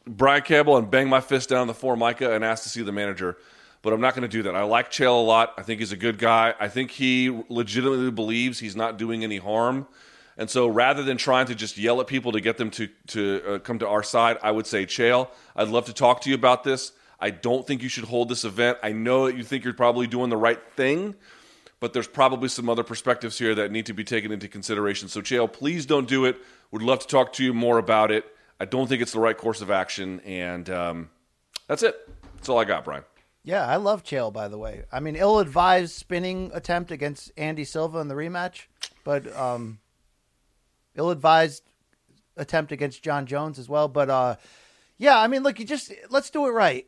[0.06, 3.36] Brian Campbell, and bang my fist down the Formica and ask to see the manager
[3.80, 4.56] but I'm not going to do that.
[4.56, 5.54] I like Chael a lot.
[5.56, 6.52] I think he's a good guy.
[6.58, 9.86] I think he legitimately believes he's not doing any harm.
[10.38, 13.42] And so rather than trying to just yell at people to get them to, to
[13.46, 16.36] uh, come to our side, I would say, Chael, I'd love to talk to you
[16.36, 16.92] about this.
[17.18, 18.78] I don't think you should hold this event.
[18.80, 21.16] I know that you think you're probably doing the right thing,
[21.80, 25.08] but there's probably some other perspectives here that need to be taken into consideration.
[25.08, 26.36] So, Chael, please don't do it.
[26.70, 28.24] We'd love to talk to you more about it.
[28.60, 30.20] I don't think it's the right course of action.
[30.20, 31.10] And um,
[31.66, 31.96] that's it.
[32.36, 33.02] That's all I got, Brian.
[33.42, 34.84] Yeah, I love Chael, by the way.
[34.92, 38.66] I mean, ill advised spinning attempt against Andy Silva in the rematch,
[39.04, 39.78] but um,
[40.94, 41.62] ill advised
[42.36, 43.88] attempt against Jon Jones as well.
[43.88, 44.36] But uh,
[44.96, 46.86] yeah, I mean, look, you just let's do it right.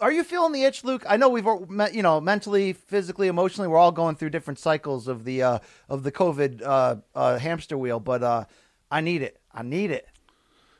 [0.00, 1.04] Are you feeling the itch, Luke?
[1.08, 1.46] I know we've
[1.92, 6.02] you know mentally, physically, emotionally, we're all going through different cycles of the uh, of
[6.02, 8.44] the COVID uh, uh, hamster wheel, but uh,
[8.90, 9.40] I need it.
[9.52, 10.08] I need it.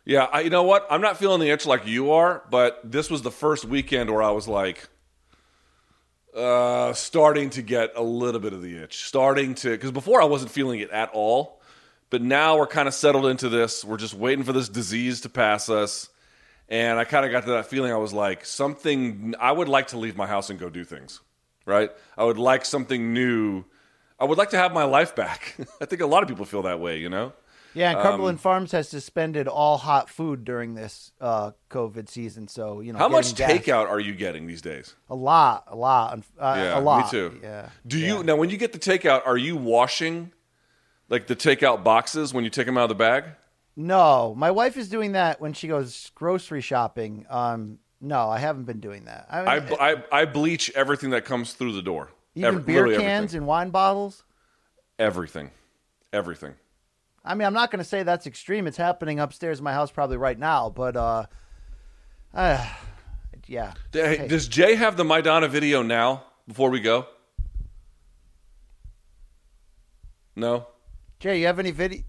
[0.05, 0.87] Yeah, I, you know what?
[0.91, 4.23] I'm not feeling the itch like you are, but this was the first weekend where
[4.23, 4.87] I was like,
[6.37, 9.05] uh, starting to get a little bit of the itch.
[9.05, 11.63] Starting to, because before I wasn't feeling it at all,
[12.11, 13.85] but now we're kind of settled into this.
[13.85, 16.09] We're just waiting for this disease to pass us.
[16.69, 17.93] And I kind of got to that feeling.
[17.93, 21.21] I was like, something, I would like to leave my house and go do things,
[21.67, 21.91] right?
[22.17, 23.65] I would like something new.
[24.19, 25.57] I would like to have my life back.
[25.81, 27.33] I think a lot of people feel that way, you know?
[27.75, 32.47] Yeah, and Cumberland um, Farms has suspended all hot food during this uh, COVID season.
[32.47, 34.95] So you know, how much gas, takeout are you getting these days?
[35.11, 37.05] A lot, a lot, uh, yeah, a lot.
[37.05, 37.41] Me too.
[37.43, 37.71] Yeah.
[37.87, 38.07] Do yeah.
[38.07, 39.27] you now when you get the takeout?
[39.27, 40.33] Are you washing
[41.09, 43.25] like the takeout boxes when you take them out of the bag?
[43.77, 47.27] No, my wife is doing that when she goes grocery shopping.
[47.29, 49.27] Um, no, I haven't been doing that.
[49.31, 52.11] I, mean, I, I, I, bleach everything that comes through the door.
[52.35, 53.39] Even Every, beer cans everything.
[53.39, 54.25] and wine bottles.
[54.99, 55.51] Everything,
[56.13, 56.55] everything.
[57.25, 58.67] I mean, I'm not going to say that's extreme.
[58.67, 61.27] It's happening upstairs in my house probably right now, but uh,
[62.35, 62.67] uh
[63.47, 63.75] yeah.
[63.93, 67.07] Hey, Does Jay have the Maidana video now before we go?
[70.37, 70.67] No.
[71.19, 72.03] Jay, you have any video?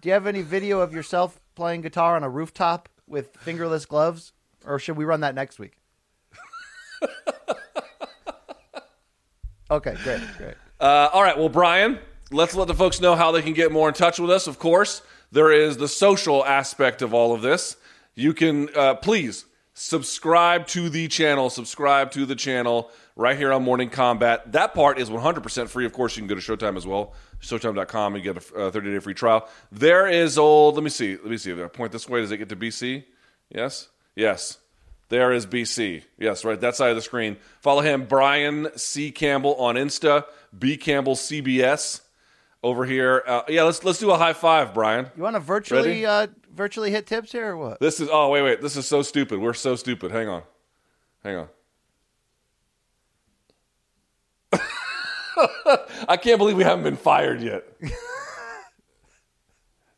[0.00, 4.32] Do you have any video of yourself playing guitar on a rooftop with fingerless gloves,
[4.64, 5.78] or should we run that next week?
[9.70, 10.54] okay, great, great.
[10.78, 11.98] Uh, all right, well, Brian,
[12.30, 14.46] let's let the folks know how they can get more in touch with us.
[14.46, 15.02] Of course,
[15.32, 17.76] there is the social aspect of all of this.
[18.14, 23.64] You can uh, please subscribe to the channel, subscribe to the channel right here on
[23.64, 24.52] Morning Kombat.
[24.52, 25.86] That part is 100% free.
[25.86, 28.98] Of course, you can go to Showtime as well, Showtime.com, and get a 30 day
[29.00, 29.48] free trial.
[29.72, 31.50] There is old, let me see, let me see.
[31.50, 33.04] If I point this way, does it get to BC?
[33.50, 33.88] Yes?
[34.14, 34.58] Yes.
[35.08, 36.02] There is BC.
[36.18, 37.36] Yes, right, that side of the screen.
[37.60, 39.10] Follow him, Brian C.
[39.12, 40.24] Campbell on Insta,
[40.56, 40.76] B.
[40.76, 42.00] Campbell CBS
[42.62, 43.22] over here.
[43.24, 45.06] Uh, yeah, let's let's do a high five, Brian.
[45.16, 47.78] You want to virtually uh, virtually hit tips here or what?
[47.78, 49.38] This is oh wait wait this is so stupid.
[49.38, 50.10] We're so stupid.
[50.10, 50.42] Hang on,
[51.22, 51.48] hang on.
[56.08, 57.64] I can't believe we haven't been fired yet.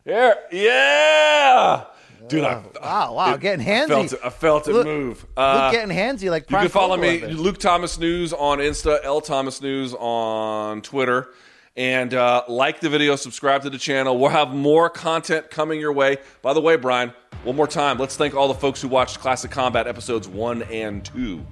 [0.05, 1.85] Here, yeah.
[2.29, 3.85] Dude, I, wow, wow, it, getting handsy.
[3.85, 5.27] I felt it, I felt it Luke, move.
[5.37, 9.21] Uh, Luke getting handsy like you can follow me, Luke Thomas News on Insta, L
[9.21, 11.29] Thomas News on Twitter,
[11.77, 14.19] and uh, like the video, subscribe to the channel.
[14.19, 16.19] We'll have more content coming your way.
[16.43, 19.51] By the way, Brian, one more time, let's thank all the folks who watched Classic
[19.51, 21.47] Combat episodes one and two.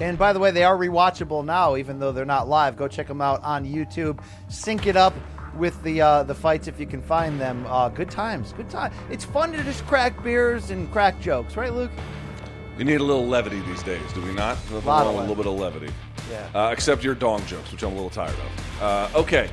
[0.00, 2.76] And by the way, they are rewatchable now, even though they're not live.
[2.76, 4.20] Go check them out on YouTube.
[4.48, 5.14] Sync it up
[5.56, 7.64] with the uh, the fights if you can find them.
[7.68, 8.92] Uh, good times, good time.
[9.10, 11.92] It's fun to just crack beers and crack jokes, right, Luke?
[12.76, 14.58] We need a little levity these days, do we not?
[14.72, 15.92] A, lot a little bit of levity.
[16.28, 16.48] Yeah.
[16.54, 18.82] Uh, except your dong jokes, which I'm a little tired of.
[18.82, 19.48] Uh, okay.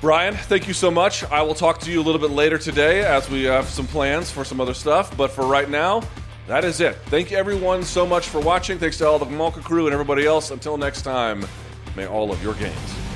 [0.00, 1.24] Brian, thank you so much.
[1.24, 4.30] I will talk to you a little bit later today as we have some plans
[4.30, 5.16] for some other stuff.
[5.16, 6.02] But for right now,
[6.48, 6.96] that is it.
[7.06, 8.78] Thank you everyone so much for watching.
[8.78, 10.50] Thanks to all the Malka crew and everybody else.
[10.50, 11.46] Until next time,
[11.94, 13.07] may all of your games